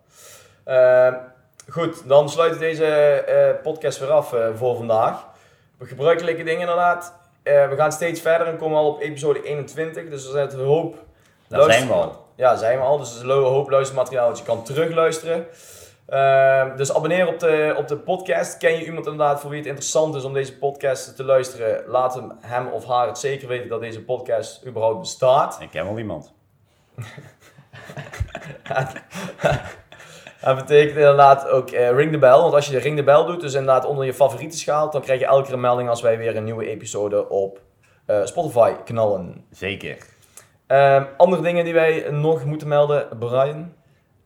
Ehm, 0.65 1.15
goed, 1.69 2.09
dan 2.09 2.29
sluit 2.29 2.53
ik 2.53 2.59
deze 2.59 2.85
eh, 2.87 3.63
podcast 3.63 3.99
weer 3.99 4.11
af 4.11 4.33
eh, 4.33 4.49
voor 4.55 4.77
vandaag. 4.77 5.27
Gebruikelijke 5.81 6.43
dingen 6.43 6.61
inderdaad. 6.61 7.15
Eh, 7.43 7.69
we 7.69 7.77
gaan 7.77 7.93
steeds 7.93 8.21
verder 8.21 8.47
en 8.47 8.57
komen 8.57 8.79
al 8.79 8.89
op 8.89 9.01
episode 9.01 9.43
21. 9.43 10.09
Dus 10.09 10.25
er 10.25 10.33
zijn 10.33 10.53
een 10.61 10.67
hoop... 10.67 11.05
Daar 11.49 11.73
zijn 11.73 11.87
we 11.87 11.93
al. 11.93 12.27
Ja, 12.35 12.57
zijn 12.57 12.79
we 12.79 12.85
al. 12.85 12.99
Dus 12.99 13.11
er 13.11 13.17
is 13.17 13.23
een 13.23 13.31
hoop 13.31 13.71
luistermateriaal 13.71 14.29
dat 14.29 14.39
je 14.39 14.45
kan 14.45 14.65
terugluisteren. 14.65 15.47
Ehm, 16.07 16.77
dus 16.77 16.95
abonneer 16.95 17.29
op 17.29 17.39
de, 17.39 17.75
op 17.79 17.89
de 17.89 17.97
podcast. 17.97 18.57
Ken 18.59 18.73
je 18.73 18.85
iemand 18.85 19.07
inderdaad 19.07 19.41
voor 19.41 19.51
wie 19.51 19.59
het 19.59 19.69
interessant 19.69 20.15
is 20.15 20.25
om 20.25 20.33
deze 20.33 20.59
podcast 20.59 21.17
te 21.17 21.25
luisteren? 21.25 21.85
Laat 21.87 22.15
hem, 22.15 22.33
hem 22.41 22.67
of 22.67 22.87
haar 22.87 23.07
het 23.07 23.19
zeker 23.19 23.49
weten 23.49 23.69
dat 23.69 23.81
deze 23.81 24.05
podcast 24.05 24.67
überhaupt 24.67 25.01
bestaat. 25.01 25.59
Ik 25.61 25.71
ken 25.71 25.85
wel 25.85 25.99
iemand. 25.99 26.33
Dat 30.41 30.57
betekent 30.57 30.97
inderdaad 30.97 31.49
ook 31.49 31.71
eh, 31.71 31.91
ring 31.91 32.11
de 32.11 32.19
bell. 32.19 32.31
Want 32.31 32.55
als 32.55 32.67
je 32.67 32.73
de 32.73 32.79
ring 32.79 32.97
de 32.97 33.03
bell 33.03 33.25
doet, 33.25 33.41
dus 33.41 33.55
inderdaad 33.55 33.85
onder 33.85 34.05
je 34.05 34.15
favorieten 34.15 34.59
schaalt, 34.59 34.93
dan 34.93 35.01
krijg 35.01 35.21
je 35.21 35.27
elke 35.27 35.45
keer 35.45 35.55
een 35.55 35.61
melding 35.61 35.89
als 35.89 36.03
wij 36.03 36.19
weer 36.19 36.37
een 36.37 36.45
nieuwe 36.45 36.69
episode 36.69 37.29
op 37.29 37.61
eh, 38.07 38.25
Spotify 38.25 38.73
knallen. 38.85 39.45
Zeker. 39.51 39.97
Ehm, 40.67 41.05
andere 41.17 41.43
dingen 41.43 41.65
die 41.65 41.75
wij 41.75 42.11
nog 42.11 42.45
moeten 42.45 42.69
melden, 42.69 43.19
Brian? 43.19 43.73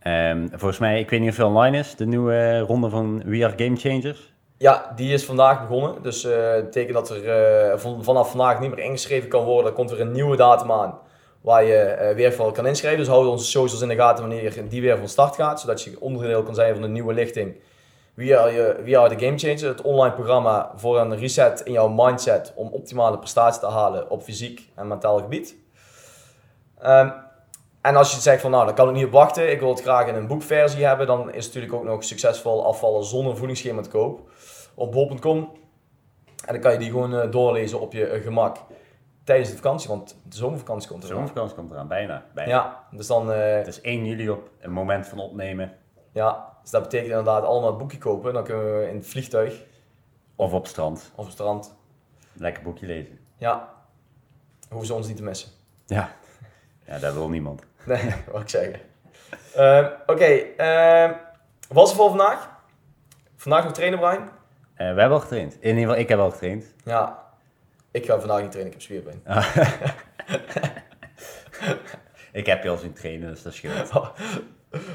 Ehm, 0.06 0.48
volgens 0.50 0.78
mij, 0.78 1.00
ik 1.00 1.10
weet 1.10 1.20
niet 1.20 1.30
of 1.30 1.36
het 1.36 1.46
online 1.46 1.78
is, 1.78 1.96
de 1.96 2.06
nieuwe 2.06 2.36
eh, 2.36 2.60
ronde 2.60 2.88
van 2.88 3.22
We 3.24 3.44
Are 3.44 3.64
Game 3.64 3.76
Changers. 3.76 4.34
Ja, 4.58 4.92
die 4.96 5.12
is 5.12 5.24
vandaag 5.24 5.60
begonnen. 5.60 6.02
Dus 6.02 6.24
eh 6.24 6.52
dat 6.52 6.64
betekent 6.64 6.94
dat 6.94 7.10
er 7.10 7.28
eh, 7.28 7.78
van, 7.78 8.04
vanaf 8.04 8.30
vandaag 8.30 8.60
niet 8.60 8.70
meer 8.70 8.84
ingeschreven 8.84 9.28
kan 9.28 9.44
worden. 9.44 9.66
Er 9.66 9.76
komt 9.76 9.90
weer 9.90 10.00
een 10.00 10.12
nieuwe 10.12 10.36
datum 10.36 10.72
aan 10.72 10.98
waar 11.40 11.64
je 11.64 11.76
eh, 11.76 12.14
weer 12.14 12.32
voor 12.32 12.52
kan 12.52 12.66
inschrijven. 12.66 13.00
Dus 13.00 13.08
houden 13.08 13.30
onze 13.32 13.44
socials 13.44 13.82
in 13.82 13.88
de 13.88 13.94
gaten 13.94 14.28
wanneer 14.28 14.68
die 14.68 14.80
weer 14.80 14.98
van 14.98 15.08
start 15.08 15.34
gaat. 15.34 15.60
Zodat 15.60 15.82
je 15.82 16.00
onderdeel 16.00 16.42
kan 16.42 16.54
zijn 16.54 16.72
van 16.72 16.82
de 16.82 16.88
nieuwe 16.88 17.14
lichting. 17.14 17.56
We 18.14 18.38
are, 18.38 18.82
We 18.84 18.98
are 18.98 19.16
the 19.16 19.24
Game 19.24 19.38
Changer. 19.38 19.68
Het 19.68 19.82
online 19.82 20.14
programma 20.14 20.72
voor 20.76 21.00
een 21.00 21.18
reset 21.18 21.60
in 21.60 21.72
jouw 21.72 21.88
mindset. 21.88 22.52
Om 22.54 22.68
optimale 22.68 23.18
prestaties 23.18 23.60
te 23.60 23.66
halen 23.66 24.10
op 24.10 24.22
fysiek 24.22 24.70
en 24.74 24.88
mentaal 24.88 25.18
gebied. 25.18 25.56
Ehm, 26.78 27.08
en 27.86 27.96
als 27.96 28.14
je 28.14 28.20
zegt 28.20 28.40
van 28.40 28.50
nou, 28.50 28.66
dan 28.66 28.74
kan 28.74 28.88
ik 28.88 28.94
niet 28.94 29.04
op 29.04 29.10
wachten. 29.12 29.50
Ik 29.50 29.60
wil 29.60 29.68
het 29.68 29.82
graag 29.82 30.06
in 30.08 30.14
een 30.14 30.26
boekversie 30.26 30.84
hebben. 30.84 31.06
Dan 31.06 31.32
is 31.32 31.46
natuurlijk 31.46 31.72
ook 31.72 31.84
nog 31.84 32.04
succesvol 32.04 32.66
afvallen 32.66 33.04
zonder 33.04 33.36
voedingsschema 33.36 33.82
te 33.82 33.88
koop 33.88 34.30
op 34.74 34.92
bol.com. 34.92 35.50
En 36.46 36.52
dan 36.52 36.60
kan 36.60 36.72
je 36.72 36.78
die 36.78 36.90
gewoon 36.90 37.14
eh, 37.14 37.30
doorlezen 37.30 37.80
op 37.80 37.92
je 37.92 38.06
eh, 38.06 38.22
gemak 38.22 38.56
tijdens 39.24 39.50
de 39.50 39.56
vakantie, 39.56 39.88
want 39.88 40.16
de 40.24 40.36
zomervakantie 40.36 40.88
komt 40.88 41.02
De 41.02 41.08
er 41.08 41.14
zomervakantie 41.14 41.56
komt 41.56 41.70
eraan, 41.70 41.88
bijna. 41.88 42.24
bijna. 42.34 42.50
Ja, 42.50 42.86
dus 42.90 43.06
dan, 43.06 43.32
eh, 43.32 43.54
Het 43.56 43.66
is 43.66 43.80
1 43.80 44.04
juli 44.06 44.30
op 44.30 44.50
een 44.60 44.72
moment 44.72 45.06
van 45.08 45.18
opnemen. 45.18 45.72
ja, 46.12 46.56
dus 46.62 46.70
dat 46.70 46.82
betekent 46.82 47.08
inderdaad 47.10 47.44
allemaal 47.44 47.68
het 47.68 47.78
boekje 47.78 47.98
kopen. 47.98 48.32
Dan 48.32 48.44
kunnen 48.44 48.78
we 48.80 48.88
in 48.88 48.96
het 48.96 49.06
vliegtuig 49.06 49.64
Of 50.36 50.52
op 50.52 50.60
het 50.62 50.70
strand. 50.70 50.98
of 51.14 51.18
op 51.18 51.24
het 51.24 51.32
strand. 51.34 51.74
Lekker 52.32 52.62
boekje 52.62 52.86
lezen. 52.86 53.18
Ja, 53.36 53.68
hoeven 54.68 54.86
ze 54.86 54.94
ons 54.94 55.06
niet 55.08 55.16
te 55.16 55.22
missen. 55.22 55.50
Ja. 55.86 56.10
Ja, 56.86 56.98
dat 56.98 57.14
wil 57.14 57.28
niemand. 57.28 57.62
Nee, 57.86 58.14
wat 58.32 58.40
ik 58.42 58.48
zeggen. 58.48 58.80
Ehm, 59.54 59.86
Oké, 60.06 60.24
ehm, 60.56 61.12
wat 61.68 61.84
is 61.84 61.90
er 61.90 61.96
voor 61.96 62.08
vandaag? 62.08 62.48
Vandaag 63.36 63.64
nog 63.64 63.72
trainen, 63.72 63.98
Brian? 63.98 64.28
Eh, 64.74 64.94
we 64.94 65.00
hebben 65.00 65.10
al 65.10 65.20
getraind. 65.20 65.56
In 65.60 65.68
ieder 65.68 65.82
geval, 65.82 65.96
ik 65.98 66.08
heb 66.08 66.18
al 66.18 66.30
getraind. 66.30 66.64
Ja, 66.84 67.22
ik 67.90 68.06
ga 68.06 68.18
vandaag 68.18 68.40
niet 68.40 68.50
trainen, 68.50 68.74
ik 68.74 68.80
heb 68.80 68.82
spierpijn. 68.82 69.22
Ik 72.32 72.46
heb 72.46 72.62
je 72.62 72.68
al 72.68 72.76
zien 72.76 72.92
trainen, 72.92 73.28
dus 73.30 73.42
dat 73.42 73.54
scheelt. 73.54 73.92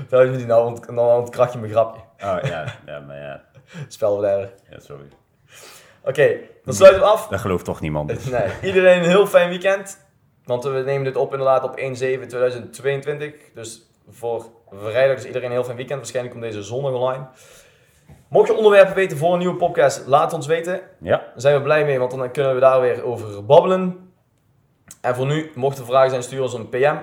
Daar 0.09 0.25
is 0.25 0.37
die 0.37 0.45
nou, 0.45 0.65
ont- 0.67 0.89
nou 0.89 1.19
ontkracht 1.19 1.53
je 1.53 1.59
mijn 1.59 1.71
grapje. 1.71 2.01
Oh 2.01 2.37
ja, 2.43 2.65
ja 2.85 2.99
maar 2.99 3.17
ja. 3.17 3.41
Spelverleider. 3.87 4.53
ja 4.69 4.79
sorry. 4.79 5.07
Oké, 6.03 6.37
dan 6.63 6.73
sluiten 6.73 7.01
we 7.01 7.07
af. 7.07 7.27
Dat 7.27 7.39
gelooft 7.39 7.65
toch 7.65 7.81
niemand. 7.81 8.09
Dus. 8.09 8.25
Nee, 8.25 8.47
iedereen 8.61 8.97
een 9.03 9.09
heel 9.09 9.27
fijn 9.27 9.49
weekend. 9.49 9.97
Want 10.45 10.63
we 10.63 10.83
nemen 10.85 11.03
dit 11.03 11.15
op 11.15 11.31
inderdaad 11.31 11.63
op 11.63 11.79
1-7-2022. 11.79 13.53
Dus 13.53 13.81
voor 14.09 14.45
vrijdag 14.71 15.17
is 15.17 15.25
iedereen 15.25 15.47
een 15.47 15.53
heel 15.55 15.63
fijn 15.63 15.75
weekend. 15.77 15.99
Waarschijnlijk 15.99 16.35
komt 16.35 16.51
deze 16.51 16.63
zondag 16.63 16.91
online. 16.93 17.25
Mocht 18.27 18.47
je 18.47 18.53
onderwerpen 18.55 18.95
weten 18.95 19.17
voor 19.17 19.33
een 19.33 19.39
nieuwe 19.39 19.55
podcast, 19.55 20.07
laat 20.07 20.23
het 20.23 20.33
ons 20.33 20.47
weten. 20.47 20.81
Ja, 20.99 21.17
Daar 21.17 21.31
zijn 21.35 21.55
we 21.55 21.61
blij 21.61 21.85
mee, 21.85 21.99
want 21.99 22.11
dan 22.11 22.31
kunnen 22.31 22.53
we 22.53 22.59
daar 22.59 22.81
weer 22.81 23.03
over 23.03 23.45
babbelen. 23.45 24.11
En 25.01 25.15
voor 25.15 25.25
nu, 25.25 25.51
mochten 25.55 25.83
er 25.83 25.89
vragen 25.89 26.09
zijn, 26.09 26.23
stuur 26.23 26.41
ons 26.41 26.53
een 26.53 26.69
PM. 26.69 26.95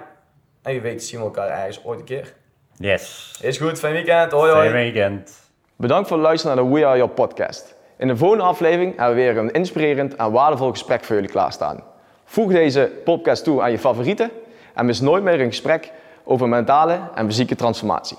En 0.63 0.73
wie 0.73 0.81
weet 0.81 1.05
zien 1.05 1.19
we 1.19 1.25
elkaar 1.25 1.49
ergens 1.49 1.85
ooit 1.85 1.99
een 1.99 2.05
keer. 2.05 2.35
yes. 2.77 3.39
Is 3.43 3.59
goed, 3.59 3.79
fijn 3.79 3.93
weekend. 3.93 4.33
Hoi 4.33 4.53
hoi. 4.53 4.69
Fijn 4.71 4.93
weekend. 4.93 5.51
Bedankt 5.77 6.09
voor 6.09 6.17
het 6.17 6.27
luisteren 6.27 6.57
naar 6.57 6.65
de 6.65 6.71
We 6.73 6.87
Are 6.87 6.97
Your 6.97 7.13
podcast. 7.13 7.77
In 7.99 8.09
de 8.09 8.17
volgende 8.17 8.45
aflevering 8.45 8.97
hebben 8.97 9.17
we 9.17 9.23
weer 9.23 9.37
een 9.37 9.51
inspirerend 9.51 10.17
en 10.17 10.33
waardevol 10.33 10.71
gesprek 10.71 11.05
voor 11.05 11.15
jullie 11.15 11.31
klaarstaan. 11.31 11.85
Voeg 12.31 12.53
deze 12.53 12.91
podcast 13.05 13.45
toe 13.45 13.63
aan 13.63 13.71
je 13.71 13.79
favorieten 13.79 14.31
en 14.75 14.87
mis 14.87 15.01
nooit 15.01 15.23
meer 15.23 15.41
een 15.41 15.49
gesprek 15.49 15.93
over 16.25 16.49
mentale 16.49 17.01
en 17.15 17.27
fysieke 17.27 17.55
transformatie. 17.55 18.17